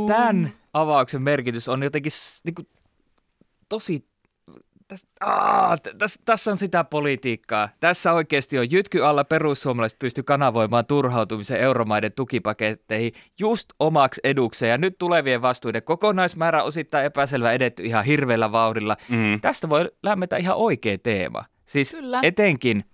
tämän 0.08 0.52
avauksen 0.74 1.22
merkitys 1.22 1.68
on 1.68 1.82
jotenkin 1.82 2.12
niin 2.44 2.54
kuin, 2.54 2.68
tosi 3.68 4.07
tässä, 4.88 5.08
aah, 5.20 5.80
tässä, 5.98 6.20
tässä 6.24 6.50
on 6.50 6.58
sitä 6.58 6.84
politiikkaa. 6.84 7.68
Tässä 7.80 8.12
oikeasti 8.12 8.58
on 8.58 8.70
jytky 8.70 9.04
alla 9.04 9.24
perussuomalaiset 9.24 9.98
pysty 9.98 10.22
kanavoimaan 10.22 10.86
turhautumisen 10.86 11.60
euromaiden 11.60 12.12
tukipaketteihin 12.12 13.12
just 13.38 13.68
omaksi 13.78 14.20
edukseen. 14.24 14.70
Ja 14.70 14.78
nyt 14.78 14.98
tulevien 14.98 15.42
vastuiden 15.42 15.82
kokonaismäärä 15.82 16.62
osittain 16.62 17.04
epäselvä 17.04 17.52
edetty 17.52 17.82
ihan 17.82 18.04
hirveällä 18.04 18.52
vauhdilla. 18.52 18.96
Mm. 19.08 19.40
Tästä 19.40 19.68
voi 19.68 19.90
lämmetä 20.02 20.36
ihan 20.36 20.56
oikea 20.56 20.98
teema. 20.98 21.44
Siis 21.66 21.90
Kyllä. 21.90 22.20
etenkin 22.22 22.84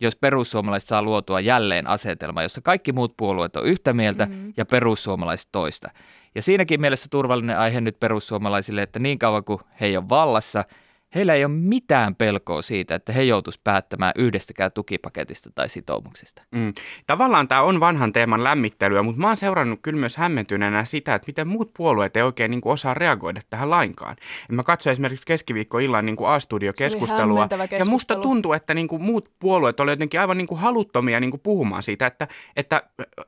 jos 0.00 0.16
perussuomalaiset 0.16 0.88
saa 0.88 1.02
luotua 1.02 1.40
jälleen 1.40 1.86
asetelma, 1.86 2.42
jossa 2.42 2.60
kaikki 2.60 2.92
muut 2.92 3.16
puolueet 3.16 3.56
on 3.56 3.66
yhtä 3.66 3.92
mieltä 3.92 4.26
mm-hmm. 4.26 4.52
ja 4.56 4.66
perussuomalaiset 4.66 5.48
toista. 5.52 5.90
Ja 6.34 6.42
siinäkin 6.42 6.80
mielessä 6.80 7.06
turvallinen 7.10 7.58
aihe 7.58 7.80
nyt 7.80 8.00
perussuomalaisille, 8.00 8.82
että 8.82 8.98
niin 8.98 9.18
kauan 9.18 9.44
kuin 9.44 9.60
he 9.80 9.86
ei 9.86 9.96
ole 9.96 10.08
vallassa– 10.08 10.64
heillä 11.14 11.34
ei 11.34 11.44
ole 11.44 11.52
mitään 11.52 12.14
pelkoa 12.14 12.62
siitä, 12.62 12.94
että 12.94 13.12
he 13.12 13.22
joutuisivat 13.22 13.64
päättämään 13.64 14.12
yhdestäkään 14.16 14.72
tukipaketista 14.72 15.50
tai 15.54 15.68
sitoumuksesta. 15.68 16.42
Mm. 16.50 16.72
Tavallaan 17.06 17.48
tämä 17.48 17.62
on 17.62 17.80
vanhan 17.80 18.12
teeman 18.12 18.44
lämmittelyä, 18.44 19.02
mutta 19.02 19.20
mä 19.20 19.26
oon 19.26 19.36
seurannut 19.36 19.78
kyllä 19.82 20.00
myös 20.00 20.16
hämmentyneenä 20.16 20.84
sitä, 20.84 21.14
että 21.14 21.26
miten 21.26 21.48
muut 21.48 21.70
puolueet 21.76 22.16
ei 22.16 22.22
oikein 22.22 22.50
niin 22.50 22.60
kuin 22.60 22.72
osaa 22.72 22.94
reagoida 22.94 23.40
tähän 23.50 23.70
lainkaan. 23.70 24.16
Ja 24.48 24.54
mä 24.54 24.62
katsoin 24.62 24.92
esimerkiksi 24.92 25.26
keskiviikkoillan 25.26 26.06
niin 26.06 26.16
A-studio-keskustelua, 26.26 27.48
ja 27.78 27.84
musta 27.84 28.16
tuntuu, 28.16 28.52
että 28.52 28.74
niin 28.74 28.88
kuin 28.88 29.02
muut 29.02 29.30
puolueet 29.38 29.80
olivat 29.80 29.92
jotenkin 29.92 30.20
aivan 30.20 30.38
niin 30.38 30.46
kuin 30.46 30.60
haluttomia 30.60 31.20
niin 31.20 31.30
kuin 31.30 31.40
puhumaan 31.40 31.82
siitä, 31.82 32.06
että, 32.06 32.28
että 32.56 32.82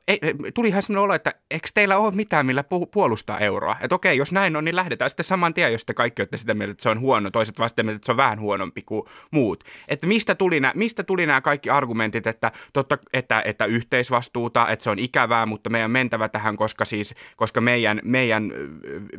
ei, 0.07 0.19
tuli 0.53 0.67
ihan 0.67 0.81
sellainen 0.81 1.03
olo, 1.03 1.13
että 1.13 1.33
eikö 1.51 1.67
teillä 1.73 1.97
ole 1.97 2.13
mitään, 2.15 2.45
millä 2.45 2.63
puolustaa 2.91 3.39
euroa? 3.39 3.75
Että 3.81 3.95
okei, 3.95 4.17
jos 4.17 4.31
näin 4.31 4.55
on, 4.55 4.65
niin 4.65 4.75
lähdetään 4.75 5.09
sitten 5.09 5.23
saman 5.23 5.53
tien, 5.53 5.71
jos 5.71 5.85
te 5.85 5.93
kaikki 5.93 6.21
olette 6.21 6.37
sitä 6.37 6.53
mieltä, 6.53 6.71
että 6.71 6.83
se 6.83 6.89
on 6.89 6.99
huono, 6.99 7.31
toiset 7.31 7.59
vasta 7.59 7.72
sitten, 7.73 7.89
että 7.89 8.05
se 8.05 8.11
on 8.11 8.17
vähän 8.17 8.39
huonompi 8.39 8.81
kuin 8.81 9.05
muut. 9.31 9.63
Että 9.87 10.07
mistä 10.07 10.35
tuli, 10.35 10.59
nämä, 10.59 10.73
mistä 10.75 11.03
tuli 11.03 11.25
nämä 11.25 11.41
kaikki 11.41 11.69
argumentit, 11.69 12.27
että, 12.27 12.51
totta, 12.73 12.97
että, 13.13 13.41
että 13.45 13.65
yhteisvastuuta, 13.65 14.67
että 14.67 14.83
se 14.83 14.89
on 14.89 14.99
ikävää, 14.99 15.45
mutta 15.45 15.69
meidän 15.69 15.91
mentävä 15.91 16.29
tähän, 16.29 16.57
koska, 16.57 16.85
siis, 16.85 17.15
koska 17.35 17.61
meidän, 17.61 18.01
meidän 18.03 18.51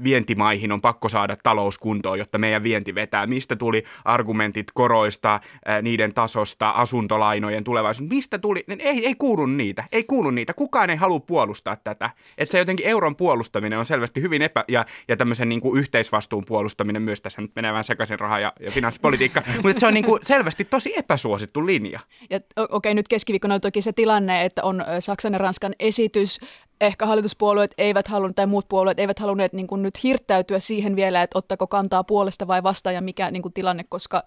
vientimaihin 0.04 0.72
on 0.72 0.80
pakko 0.80 1.08
saada 1.08 1.36
talous 1.42 1.78
kuntoon, 1.78 2.18
jotta 2.18 2.38
meidän 2.38 2.62
vienti 2.62 2.94
vetää. 2.94 3.26
Mistä 3.26 3.56
tuli 3.56 3.84
argumentit 4.04 4.66
koroista, 4.74 5.40
niiden 5.82 6.14
tasosta, 6.14 6.70
asuntolainojen 6.70 7.64
tulevaisuus. 7.64 8.10
Mistä 8.10 8.38
tuli? 8.38 8.64
Ei, 8.78 9.06
ei 9.06 9.14
kuulu 9.14 9.46
niitä. 9.46 9.84
Ei 9.92 10.04
kuulu 10.04 10.30
niitä. 10.30 10.54
Kukaan 10.54 10.90
ei 10.90 10.96
halua 10.96 11.20
puolustaa 11.20 11.76
tätä. 11.76 12.10
Että 12.38 12.52
se 12.52 12.58
jotenkin 12.58 12.86
euron 12.86 13.16
puolustaminen 13.16 13.78
on 13.78 13.86
selvästi 13.86 14.22
hyvin 14.22 14.42
epä... 14.42 14.64
Ja, 14.68 14.84
ja 15.08 15.16
tämmöisen 15.16 15.48
niin 15.48 15.60
kuin 15.60 15.78
yhteisvastuun 15.78 16.44
puolustaminen 16.46 17.02
myös 17.02 17.20
tässä 17.20 17.42
nyt 17.42 17.52
menee 17.56 17.72
vähän 17.72 17.84
sekaisin 17.84 18.20
rahaa 18.20 18.43
ja, 18.44 18.52
ja 18.61 18.70
finanssipolitiikka, 18.70 19.42
mutta 19.64 19.80
se 19.80 19.87
on 19.87 19.94
niin 19.94 20.04
kuin 20.04 20.20
selvästi 20.24 20.64
tosi 20.64 20.92
epäsuosittu 20.96 21.66
linja. 21.66 22.00
Ja 22.30 22.40
okei, 22.57 22.66
okay, 22.70 22.94
nyt 22.94 23.09
keskiviikkona 23.09 23.54
on 23.54 23.61
toki 23.61 23.83
se 23.83 23.92
tilanne, 23.92 24.44
että 24.44 24.62
on 24.62 24.85
Saksan 25.00 25.33
ja 25.33 25.38
Ranskan 25.38 25.74
esitys, 25.78 26.40
ehkä 26.80 27.07
hallituspuolueet 27.07 27.74
eivät 27.78 28.09
halunneet 28.09 28.37
tai 28.37 28.46
muut 28.46 28.68
puolueet 28.68 28.98
eivät 28.98 29.18
halunneet 29.18 29.52
niin 29.52 29.66
kuin 29.66 29.83
nyt 29.83 30.02
hirttäytyä 30.02 30.59
siihen 30.59 30.96
vielä, 30.96 31.22
että 31.22 31.38
ottako 31.38 31.66
kantaa 31.66 32.04
puolesta 32.04 32.46
vai 32.46 32.62
vastaan 32.62 32.94
ja 32.94 33.02
mikä 33.02 33.30
niin 33.30 33.42
kuin 33.42 33.52
tilanne, 33.52 33.85
koska 33.88 34.22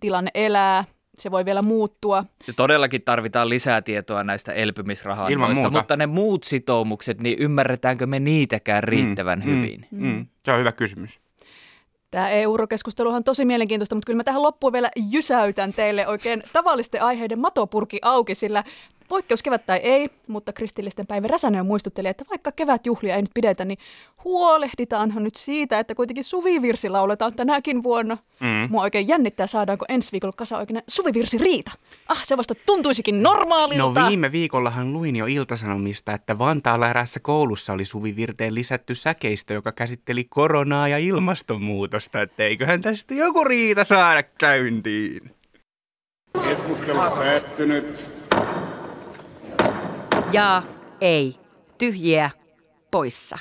tilanne 0.00 0.30
elää, 0.34 0.84
se 1.18 1.30
voi 1.30 1.44
vielä 1.44 1.62
muuttua. 1.62 2.24
Ja 2.46 2.52
todellakin 2.52 3.02
tarvitaan 3.02 3.48
lisää 3.48 3.82
tietoa 3.82 4.24
näistä 4.24 4.52
elpymisrahastoista, 4.52 5.70
mutta 5.70 5.96
ne 5.96 6.06
muut 6.06 6.44
sitoumukset, 6.44 7.20
niin 7.20 7.38
ymmärretäänkö 7.38 8.06
me 8.06 8.20
niitäkään 8.20 8.84
riittävän 8.84 9.38
mm, 9.38 9.44
hyvin? 9.44 9.86
Mm, 9.90 10.06
mm. 10.06 10.26
Se 10.42 10.52
on 10.52 10.58
hyvä 10.58 10.72
kysymys. 10.72 11.20
Tämä 12.10 12.28
eurokeskusteluhan 12.28 13.16
on 13.16 13.24
tosi 13.24 13.44
mielenkiintoista, 13.44 13.94
mutta 13.94 14.06
kyllä 14.06 14.16
mä 14.16 14.24
tähän 14.24 14.42
loppuun 14.42 14.72
vielä 14.72 14.90
jysäytän 15.10 15.72
teille 15.72 16.08
oikein 16.08 16.42
tavallisten 16.52 17.02
aiheiden 17.02 17.38
matopurki 17.38 17.98
auki, 18.02 18.34
sillä 18.34 18.64
Poikkeuskevät 19.10 19.66
tai 19.66 19.78
ei, 19.78 20.10
mutta 20.26 20.52
kristillisten 20.52 21.06
päivä 21.06 21.26
Räsänen 21.26 21.66
muistutteli, 21.66 22.08
että 22.08 22.24
vaikka 22.30 22.52
kevätjuhlia 22.52 23.16
ei 23.16 23.22
nyt 23.22 23.30
pidetä, 23.34 23.64
niin 23.64 23.78
huolehditaanhan 24.24 25.24
nyt 25.24 25.34
siitä, 25.36 25.78
että 25.78 25.94
kuitenkin 25.94 26.24
suvivirsi 26.24 26.88
lauletaan 26.88 27.34
tänäkin 27.34 27.82
vuonna. 27.82 28.18
Mm. 28.40 28.68
Mua 28.70 28.82
oikein 28.82 29.08
jännittää, 29.08 29.46
saadaanko 29.46 29.84
ensi 29.88 30.12
viikolla 30.12 30.34
kasa 30.36 30.58
oikein 30.58 30.82
suvivirsi 30.88 31.38
riita. 31.38 31.70
Ah, 32.08 32.24
se 32.24 32.36
vasta 32.36 32.54
tuntuisikin 32.66 33.22
normaalilta. 33.22 34.00
No 34.00 34.08
viime 34.08 34.32
viikollahan 34.32 34.92
luin 34.92 35.16
jo 35.16 35.26
iltasanomista, 35.26 36.12
että 36.12 36.38
Vantaalla 36.38 36.90
erässä 36.90 37.20
koulussa 37.20 37.72
oli 37.72 37.84
suvivirteen 37.84 38.54
lisätty 38.54 38.94
säkeistö, 38.94 39.54
joka 39.54 39.72
käsitteli 39.72 40.24
koronaa 40.24 40.88
ja 40.88 40.98
ilmastonmuutosta, 40.98 42.22
että 42.22 42.44
eiköhän 42.44 42.80
tästä 42.80 43.14
joku 43.14 43.44
riita 43.44 43.84
saada 43.84 44.22
käyntiin. 44.22 45.30
Keskustelu 46.42 46.98
päättynyt. 46.98 48.20
Ja 50.32 50.62
ei. 51.00 51.36
Tyhjiä 51.78 52.30
poissa. 52.90 53.38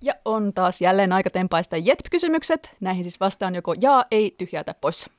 Ja 0.00 0.14
on 0.24 0.52
taas 0.54 0.80
jälleen 0.80 1.12
aika 1.12 1.30
tempaista 1.30 1.76
JETP-kysymykset. 1.76 2.76
Näihin 2.80 3.04
siis 3.04 3.20
vastaan 3.20 3.54
joko 3.54 3.74
jaa, 3.80 4.04
ei, 4.10 4.34
tyhjää 4.38 4.64
tai 4.64 4.74
poissa. 4.80 5.10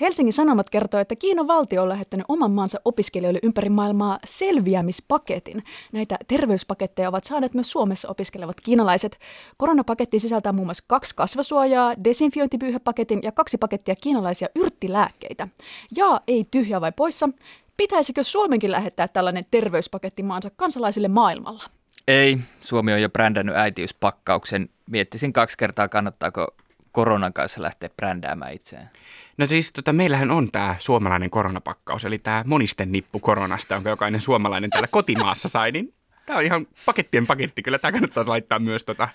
Helsingin 0.00 0.32
Sanomat 0.32 0.70
kertoo, 0.70 1.00
että 1.00 1.16
Kiinan 1.16 1.46
valtio 1.46 1.82
on 1.82 1.88
lähettänyt 1.88 2.26
oman 2.28 2.50
maansa 2.50 2.80
opiskelijoille 2.84 3.40
ympäri 3.42 3.68
maailmaa 3.68 4.18
selviämispaketin. 4.24 5.64
Näitä 5.92 6.18
terveyspaketteja 6.28 7.08
ovat 7.08 7.24
saaneet 7.24 7.54
myös 7.54 7.70
Suomessa 7.70 8.08
opiskelevat 8.08 8.60
kiinalaiset. 8.60 9.18
Koronapaketti 9.56 10.18
sisältää 10.18 10.52
muun 10.52 10.66
muassa 10.66 10.84
kaksi 10.86 11.14
kasvasuojaa, 11.14 11.94
desinfiointipyyhepaketin 12.04 13.20
ja 13.22 13.32
kaksi 13.32 13.58
pakettia 13.58 13.96
kiinalaisia 13.96 14.48
yrttilääkkeitä. 14.54 15.48
Ja 15.96 16.20
ei 16.28 16.46
tyhjää 16.50 16.80
vai 16.80 16.92
poissa. 16.92 17.28
Pitäisikö 17.76 18.22
Suomenkin 18.22 18.72
lähettää 18.72 19.08
tällainen 19.08 19.44
terveyspaketti 19.50 20.22
maansa 20.22 20.50
kansalaisille 20.56 21.08
maailmalla? 21.08 21.64
Ei, 22.08 22.38
Suomi 22.60 22.92
on 22.92 23.02
jo 23.02 23.08
brändännyt 23.08 23.56
äitiyspakkauksen. 23.56 24.68
Miettisin 24.90 25.32
kaksi 25.32 25.58
kertaa, 25.58 25.88
kannattaako 25.88 26.54
koronan 26.92 27.32
kanssa 27.32 27.62
lähteä 27.62 27.88
brändäämään 27.96 28.52
itseään. 28.52 28.90
No 29.36 29.46
siis 29.46 29.72
tota, 29.72 29.92
meillähän 29.92 30.30
on 30.30 30.50
tämä 30.52 30.76
suomalainen 30.78 31.30
koronapakkaus, 31.30 32.04
eli 32.04 32.18
tämä 32.18 32.44
monisten 32.46 32.92
nippu 32.92 33.20
koronasta, 33.20 33.74
jonka 33.74 33.90
jokainen 33.90 34.20
suomalainen 34.20 34.70
täällä 34.70 34.88
kotimaassa 34.88 35.48
sai, 35.48 35.72
niin 35.72 35.94
tämä 36.26 36.38
on 36.38 36.44
ihan 36.44 36.66
pakettien 36.86 37.26
paketti. 37.26 37.62
Kyllä 37.62 37.78
tämä 37.78 37.92
kannattaa 37.92 38.24
laittaa 38.26 38.58
myös 38.58 38.84
tota 38.84 39.08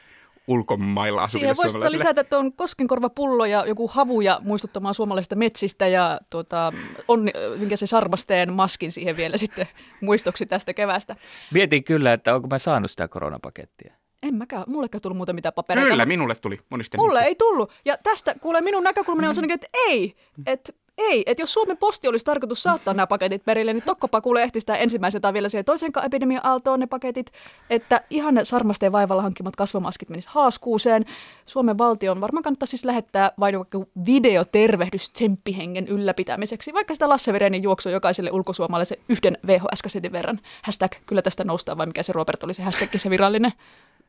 ulkomailla 0.49 1.21
asuville 1.21 1.55
Siihen 1.55 1.81
voisi 1.81 1.97
lisätä 1.97 2.23
tuon 2.23 2.53
koskenkorvapullo 2.53 3.45
ja 3.45 3.65
joku 3.65 3.88
havuja 3.88 4.39
muistuttamaan 4.43 4.93
suomalaisista 4.93 5.35
metsistä 5.35 5.88
ja 5.88 6.19
tuota, 6.29 6.73
on, 7.07 7.29
minkä 7.57 7.75
se 7.75 7.88
sarmasteen 7.88 8.53
maskin 8.53 8.91
siihen 8.91 9.17
vielä 9.17 9.38
sitten 9.47 9.67
muistoksi 10.01 10.45
tästä 10.45 10.73
kevästä. 10.73 11.15
Mietin 11.53 11.83
kyllä, 11.83 12.13
että 12.13 12.35
onko 12.35 12.47
mä 12.47 12.59
saanut 12.59 12.91
sitä 12.91 13.07
koronapakettia. 13.07 13.93
En 14.23 14.35
mäkään, 14.35 14.63
mullekään 14.67 15.01
tullut 15.01 15.17
muuta 15.17 15.33
mitään 15.33 15.53
papereita. 15.53 15.89
Kyllä, 15.89 16.05
minulle 16.05 16.35
tuli 16.35 16.59
monista. 16.69 16.97
Mulle 16.97 17.21
ei 17.21 17.35
tullut. 17.35 17.71
Ja 17.85 17.97
tästä, 18.03 18.35
kuule, 18.41 18.62
minun 18.62 18.83
näkökulmani 18.83 19.27
on 19.27 19.35
sellainen, 19.35 19.55
että 19.55 19.67
ei, 19.88 20.15
että 20.45 20.73
ei, 20.99 21.23
että 21.25 21.41
jos 21.41 21.53
Suomen 21.53 21.77
posti 21.77 22.07
olisi 22.07 22.25
tarkoitus 22.25 22.63
saattaa 22.63 22.93
nämä 22.93 23.07
paketit 23.07 23.45
perille, 23.45 23.73
niin 23.73 23.83
tokkopa 23.83 24.21
kuule 24.21 24.43
ehti 24.43 24.59
sitä 24.59 24.75
ensimmäisen 24.75 25.21
tai 25.21 25.33
vielä 25.33 25.49
siihen 25.49 25.65
toisen 25.65 25.91
epidemian 26.05 26.45
aaltoon 26.45 26.79
ne 26.79 26.88
paketit, 26.88 27.31
että 27.69 28.01
ihan 28.09 28.33
ne 28.33 28.45
sarmasteen 28.45 28.91
vaivalla 28.91 29.21
hankkimat 29.21 29.55
kasvomaskit 29.55 30.09
menis 30.09 30.27
haaskuuseen. 30.27 31.05
Suomen 31.45 31.77
valtion 31.77 32.21
varmaan 32.21 32.43
kannattaa 32.43 32.67
siis 32.67 32.85
lähettää 32.85 33.31
vain 33.39 33.53
joku 33.53 33.89
videotervehdys 34.05 35.09
tsemppihengen 35.09 35.88
ylläpitämiseksi, 35.88 36.73
vaikka 36.73 36.93
sitä 36.93 37.09
Lasse 37.09 37.33
Verenin 37.33 37.63
juoksu 37.63 37.89
jokaiselle 37.89 38.31
ulkosuomalaiselle 38.31 39.03
yhden 39.09 39.38
VHS-kasetin 39.47 40.12
verran. 40.12 40.39
Hashtag 40.63 40.91
kyllä 41.05 41.21
tästä 41.21 41.43
noustaan, 41.43 41.77
vai 41.77 41.88
mikä 41.88 42.03
se 42.03 42.13
Robert 42.13 42.43
oli 42.43 42.53
se 42.53 42.63
hashtag, 42.63 42.89
se 42.95 43.09
virallinen. 43.09 43.51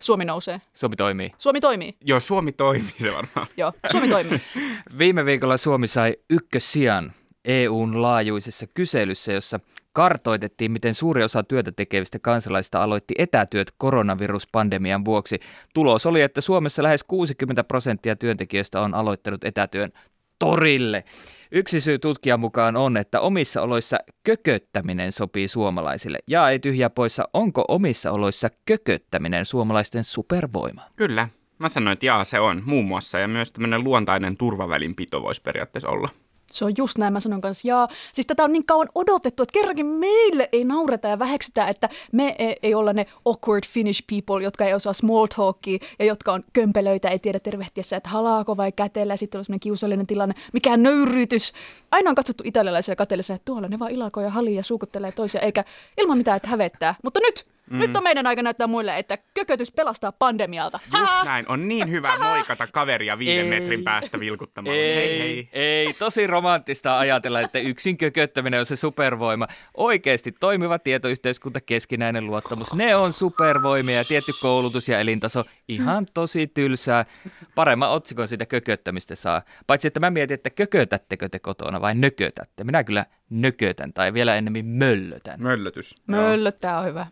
Suomi 0.03 0.25
nousee. 0.25 0.61
Suomi 0.75 0.97
toimii. 0.97 1.33
Suomi 1.39 1.61
toimii. 1.61 1.97
Joo, 2.05 2.21
Suomi 2.21 2.53
toimii 2.53 2.95
se 3.03 3.13
varmaan. 3.13 3.47
Joo, 3.57 3.73
Suomi 3.93 4.09
toimii. 4.09 4.41
Viime 4.99 5.25
viikolla 5.25 5.57
Suomi 5.57 5.87
sai 5.87 6.17
ykkössijan 6.31 7.13
EUn 7.45 8.03
laajuisessa 8.03 8.67
kyselyssä, 8.75 9.33
jossa 9.33 9.61
kartoitettiin, 9.93 10.73
miten 10.73 10.95
suuri 10.95 11.25
osa 11.25 11.43
työtä 11.43 11.73
tekevistä 11.73 12.19
kansalaista 12.19 12.83
aloitti 12.83 13.15
etätyöt 13.19 13.73
koronaviruspandemian 13.79 15.05
vuoksi. 15.05 15.41
Tulos 15.75 16.07
oli, 16.07 16.23
että 16.23 16.41
Suomessa 16.41 16.83
lähes 16.83 17.05
60 17.05 17.65
prosenttia 17.65 18.17
työntekijöistä 18.17 18.81
on 18.81 18.95
aloittanut 18.95 19.45
etätyön 19.45 19.93
torille. 20.41 21.05
Yksi 21.53 21.81
syy 21.81 21.99
tutkijan 21.99 22.41
mukaan 22.41 22.77
on, 22.77 22.97
että 22.97 23.21
omissa 23.21 23.63
oloissa 23.63 23.99
kököttäminen 24.25 25.13
sopii 25.13 25.49
suomalaisille. 25.49 26.19
Ja 26.27 26.49
ei 26.49 26.59
tyhjä 26.59 26.91
poissa, 26.91 27.29
onko 27.33 27.65
omissa 27.69 28.13
oloissa 28.13 28.49
kököttäminen 28.65 29.47
suomalaisten 29.47 30.05
supervoima? 30.05 30.83
Kyllä, 30.97 31.29
mä 31.59 31.69
sanoin, 31.69 31.93
että 31.93 32.07
jaa 32.07 32.25
se 32.25 32.41
on 32.41 32.63
muun 32.65 32.85
muassa 32.85 33.19
ja 33.19 33.29
myös 33.29 33.53
tämmöinen 33.53 33.85
luontainen 33.85 34.37
turvavälinpito 34.37 35.23
voisi 35.23 35.43
periaatteessa 35.43 35.89
olla. 35.89 36.09
Se 36.53 36.65
on 36.65 36.73
just 36.77 36.99
näin, 36.99 37.13
mä 37.13 37.21
sanon 37.21 37.41
kanssa. 37.41 37.69
Ja 37.69 37.89
siis 38.13 38.27
tätä 38.27 38.45
on 38.45 38.53
niin 38.53 38.67
kauan 38.67 38.89
odotettu, 38.95 39.43
että 39.43 39.53
kerrankin 39.53 39.87
meille 39.87 40.49
ei 40.53 40.65
naureta 40.65 41.09
ja 41.09 41.19
väheksytä, 41.19 41.69
että 41.69 41.89
me 42.13 42.35
ei, 42.39 42.57
ei 42.63 42.75
olla 42.75 42.93
ne 42.93 43.07
awkward 43.25 43.65
Finnish 43.67 44.03
people, 44.07 44.45
jotka 44.45 44.65
ei 44.65 44.75
osaa 44.75 44.93
small 44.93 45.27
talkia 45.37 45.79
ja 45.99 46.05
jotka 46.05 46.33
on 46.33 46.45
kömpelöitä, 46.53 47.09
ei 47.09 47.19
tiedä 47.19 47.41
tervehtiessä, 47.41 47.97
että 47.97 48.09
halaako 48.09 48.57
vai 48.57 48.73
kätellä. 48.73 49.17
Sitten 49.17 49.39
on 49.39 49.45
semmoinen 49.45 49.61
kiusallinen 49.61 50.07
tilanne, 50.07 50.35
mikä 50.53 50.77
nöyrytys. 50.77 51.53
Aina 51.91 52.11
on 52.11 52.17
katsottu 52.17 52.43
italialaisilla 52.47 52.97
kateellisia, 52.97 53.37
että 53.37 53.45
tuolla 53.45 53.69
ne 53.69 53.79
vaan 53.79 53.91
ilakoo 53.91 54.23
ja 54.23 54.31
halii 54.31 54.55
ja 54.55 54.63
suukuttelee 54.63 55.13
toisia, 55.13 55.41
eikä 55.41 55.65
ilman 55.99 56.19
mitään, 56.19 56.37
että 56.37 56.49
hävettää. 56.49 56.95
Mutta 57.03 57.21
nyt 57.21 57.50
Mm. 57.71 57.79
Nyt 57.79 57.97
on 57.97 58.03
meidän 58.03 58.27
aika 58.27 58.43
näyttää 58.43 58.67
muille, 58.67 58.99
että 58.99 59.19
kökötys 59.35 59.73
pelastaa 59.73 60.13
pandemialta. 60.13 60.81
Just 60.99 61.25
näin. 61.25 61.49
On 61.49 61.69
niin 61.69 61.91
hyvä 61.91 62.19
moikata 62.19 62.67
kaveria 62.67 63.19
viiden 63.19 63.53
ei, 63.53 63.61
metrin 63.61 63.85
päästä 63.85 64.21
vilkuttamalla. 64.21 64.77
Ei, 64.79 64.95
hei, 64.95 65.19
hei. 65.19 65.49
ei. 65.53 65.93
Tosi 65.93 66.27
romanttista 66.27 66.99
ajatella, 66.99 67.41
että 67.41 67.59
yksin 67.59 67.97
kököttäminen 67.97 68.61
on 68.61 68.67
se 68.67 68.77
supervoima. 68.77 69.47
Oikeasti 69.77 70.33
toimiva 70.33 70.79
tietoyhteiskunta, 70.79 71.61
keskinäinen 71.61 72.27
luottamus, 72.27 72.75
ne 72.75 72.97
on 72.97 73.13
supervoimia 73.13 73.97
ja 73.97 74.05
tietty 74.05 74.33
koulutus 74.41 74.89
ja 74.89 74.99
elintaso. 74.99 75.45
Ihan 75.69 76.07
tosi 76.15 76.47
tylsää. 76.47 77.05
Paremman 77.55 77.91
otsikon 77.91 78.29
siitä 78.29 78.47
kököttämistä 78.47 79.15
saa. 79.15 79.43
Paitsi, 79.67 79.89
että 79.89 80.01
mä 80.01 80.11
mietin, 80.11 80.35
että 80.35 80.51
kökötättekö 80.51 81.29
te 81.29 81.39
kotona 81.39 81.81
vai 81.81 81.95
nökötätte. 81.95 82.65
Minä 82.65 82.85
kyllä 82.85 83.07
nökötän 83.31 83.93
tai 83.93 84.15
vielä 84.15 84.37
enemmän 84.37 84.67
möllötän. 84.67 85.43
Möllötys. 85.43 85.95
Möllöttää 86.07 86.79
on 86.79 86.87
hyvä. 86.87 87.07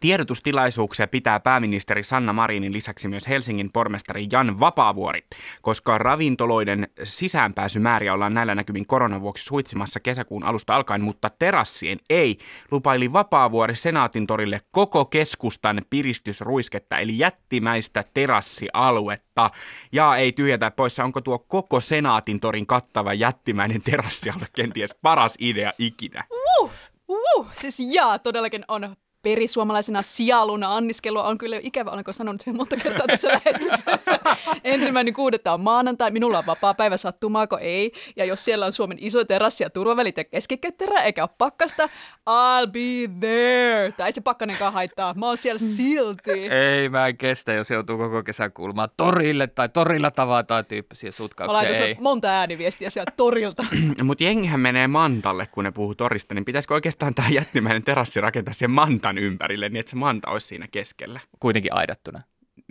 Tiedotustilaisuuksia 0.00 1.06
pitää 1.06 1.40
pääministeri 1.40 2.02
Sanna 2.02 2.32
Marinin 2.32 2.72
lisäksi 2.72 3.08
myös 3.08 3.28
Helsingin 3.28 3.72
pormestari 3.72 4.26
Jan 4.32 4.60
Vapaavuori, 4.60 5.24
koska 5.62 5.98
ravintoloiden 5.98 6.88
sisäänpääsymääriä 7.04 8.14
ollaan 8.14 8.34
näillä 8.34 8.54
näkymin 8.54 8.86
koronan 8.86 9.20
vuoksi 9.20 9.44
suitsimassa 9.44 10.00
kesäkuun 10.00 10.44
alusta 10.44 10.76
alkaen, 10.76 11.02
mutta 11.02 11.30
terassien 11.38 11.98
ei, 12.10 12.38
lupaili 12.70 13.12
Vapaavuori 13.12 13.76
Senaatin 13.76 14.26
torille 14.26 14.60
koko 14.70 15.04
keskustan 15.04 15.82
piristysruisketta, 15.90 16.98
eli 16.98 17.18
jättimäistä 17.18 18.04
terassialuetta. 18.14 19.50
Ja 19.92 20.16
ei 20.16 20.32
tyhjätä 20.32 20.70
poissa, 20.70 21.04
onko 21.04 21.20
tuo 21.20 21.38
koko 21.38 21.80
Senaatin 21.80 22.40
torin 22.40 22.66
kattava 22.66 23.14
jättimäinen 23.14 23.82
terassialue 23.82 24.46
kenties 24.56 24.94
paras 25.02 25.34
idea 25.38 25.49
ikinä? 25.78 26.24
Uh, 26.30 26.70
uh, 27.08 27.46
siis 27.54 27.80
jaa, 27.80 28.18
todellakin 28.18 28.64
on 28.68 28.96
perisuomalaisena 29.22 30.02
sialuna 30.02 30.76
anniskelua 30.76 31.24
on 31.24 31.38
kyllä 31.38 31.60
ikävä, 31.62 31.90
olenko 31.90 32.12
sanonut 32.12 32.40
sen 32.40 32.56
monta 32.56 32.76
kertaa 32.76 33.06
tässä 33.06 33.28
lähetyksessä. 33.44 34.18
Ensimmäinen 34.64 35.14
kuudetta 35.14 35.52
on 35.52 35.60
maanantai, 35.60 36.10
minulla 36.10 36.38
on 36.38 36.46
vapaa 36.46 36.74
päivä 36.74 36.96
sattumaako 36.96 37.58
ei. 37.58 37.92
Ja 38.16 38.24
jos 38.24 38.44
siellä 38.44 38.66
on 38.66 38.72
Suomen 38.72 38.98
iso 39.00 39.24
terassi 39.24 39.64
ja 39.64 39.70
turvavälit 39.70 40.16
ja 40.16 40.24
keskiketterä 40.24 41.02
eikä 41.02 41.22
ole 41.22 41.30
pakkasta, 41.38 41.88
I'll 42.30 42.66
be 42.72 43.10
there. 43.20 43.92
Tai 43.96 44.08
ei 44.08 44.12
se 44.12 44.20
pakkanenkaan 44.20 44.72
haittaa, 44.72 45.14
mä 45.14 45.26
oon 45.26 45.36
siellä 45.36 45.58
silti. 45.58 46.30
Ei 46.50 46.88
mä 46.88 47.06
en 47.06 47.16
kestä, 47.16 47.52
jos 47.52 47.70
joutuu 47.70 47.98
koko 47.98 48.22
kesän 48.22 48.52
kuulumaan 48.52 48.88
torille 48.96 49.46
tai 49.46 49.68
torilla 49.68 50.10
tavataan 50.10 50.64
tyyppisiä 50.64 51.12
sutkauksia. 51.12 51.62
Mä 51.62 51.68
ei. 51.68 51.96
monta 52.00 52.28
ääniviestiä 52.28 52.90
sieltä 52.90 53.12
torilta. 53.16 53.64
Mutta 54.02 54.24
jengihän 54.24 54.60
menee 54.60 54.86
mantalle, 54.86 55.46
kun 55.46 55.64
ne 55.64 55.70
puhuu 55.70 55.94
torista, 55.94 56.34
niin 56.34 56.44
pitäisikö 56.44 56.74
oikeastaan 56.74 57.14
tämä 57.14 57.28
jättimäinen 57.28 57.82
terassi 57.82 58.20
rakentaa 58.20 58.54
siihen 58.54 58.70
mantaan? 58.70 59.09
Mantan 59.10 59.24
ympärille, 59.24 59.68
niin 59.68 59.80
että 59.80 59.90
se 59.90 59.96
manta 59.96 60.30
olisi 60.30 60.46
siinä 60.46 60.68
keskellä. 60.68 61.20
Kuitenkin 61.40 61.74
aidattuna. 61.74 62.22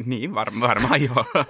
Niin, 0.06 0.36
var- 0.36 0.60
varmaan 0.60 1.02
joo. 1.02 1.26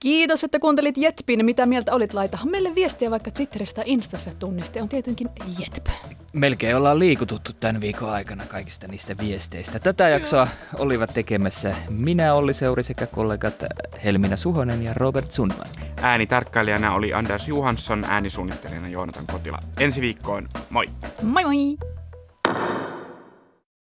Kiitos, 0.00 0.44
että 0.44 0.58
kuuntelit 0.58 0.96
Jetpin. 0.96 1.44
Mitä 1.44 1.66
mieltä 1.66 1.94
olit? 1.94 2.14
Laitahan 2.14 2.50
meille 2.50 2.74
viestiä 2.74 3.10
vaikka 3.10 3.30
Twitteristä 3.30 3.82
Instassa 3.84 4.30
tunniste 4.38 4.82
on 4.82 4.88
tietenkin 4.88 5.28
Jetp. 5.58 5.86
Melkein 6.32 6.76
ollaan 6.76 6.98
liikututtu 6.98 7.52
tämän 7.52 7.80
viikon 7.80 8.10
aikana 8.10 8.46
kaikista 8.46 8.88
niistä 8.88 9.18
viesteistä. 9.18 9.78
Tätä 9.78 10.08
jaksoa 10.08 10.48
olivat 10.78 11.10
tekemässä 11.14 11.76
minä, 11.88 12.34
Olli 12.34 12.54
Seuri 12.54 12.82
sekä 12.82 13.06
kollegat 13.06 13.64
Helmina 14.04 14.36
Suhonen 14.36 14.82
ja 14.82 14.94
Robert 14.94 15.32
Sundman. 15.32 15.66
Äänitarkkailijana 16.02 16.94
oli 16.94 17.12
Anders 17.12 17.48
Johansson, 17.48 18.04
äänisuunnittelijana 18.04 18.88
Joonatan 18.88 19.26
Kotila. 19.26 19.58
Ensi 19.80 20.00
viikkoon, 20.00 20.48
moi! 20.70 20.86
Moi 21.22 21.44
moi! 21.44 21.76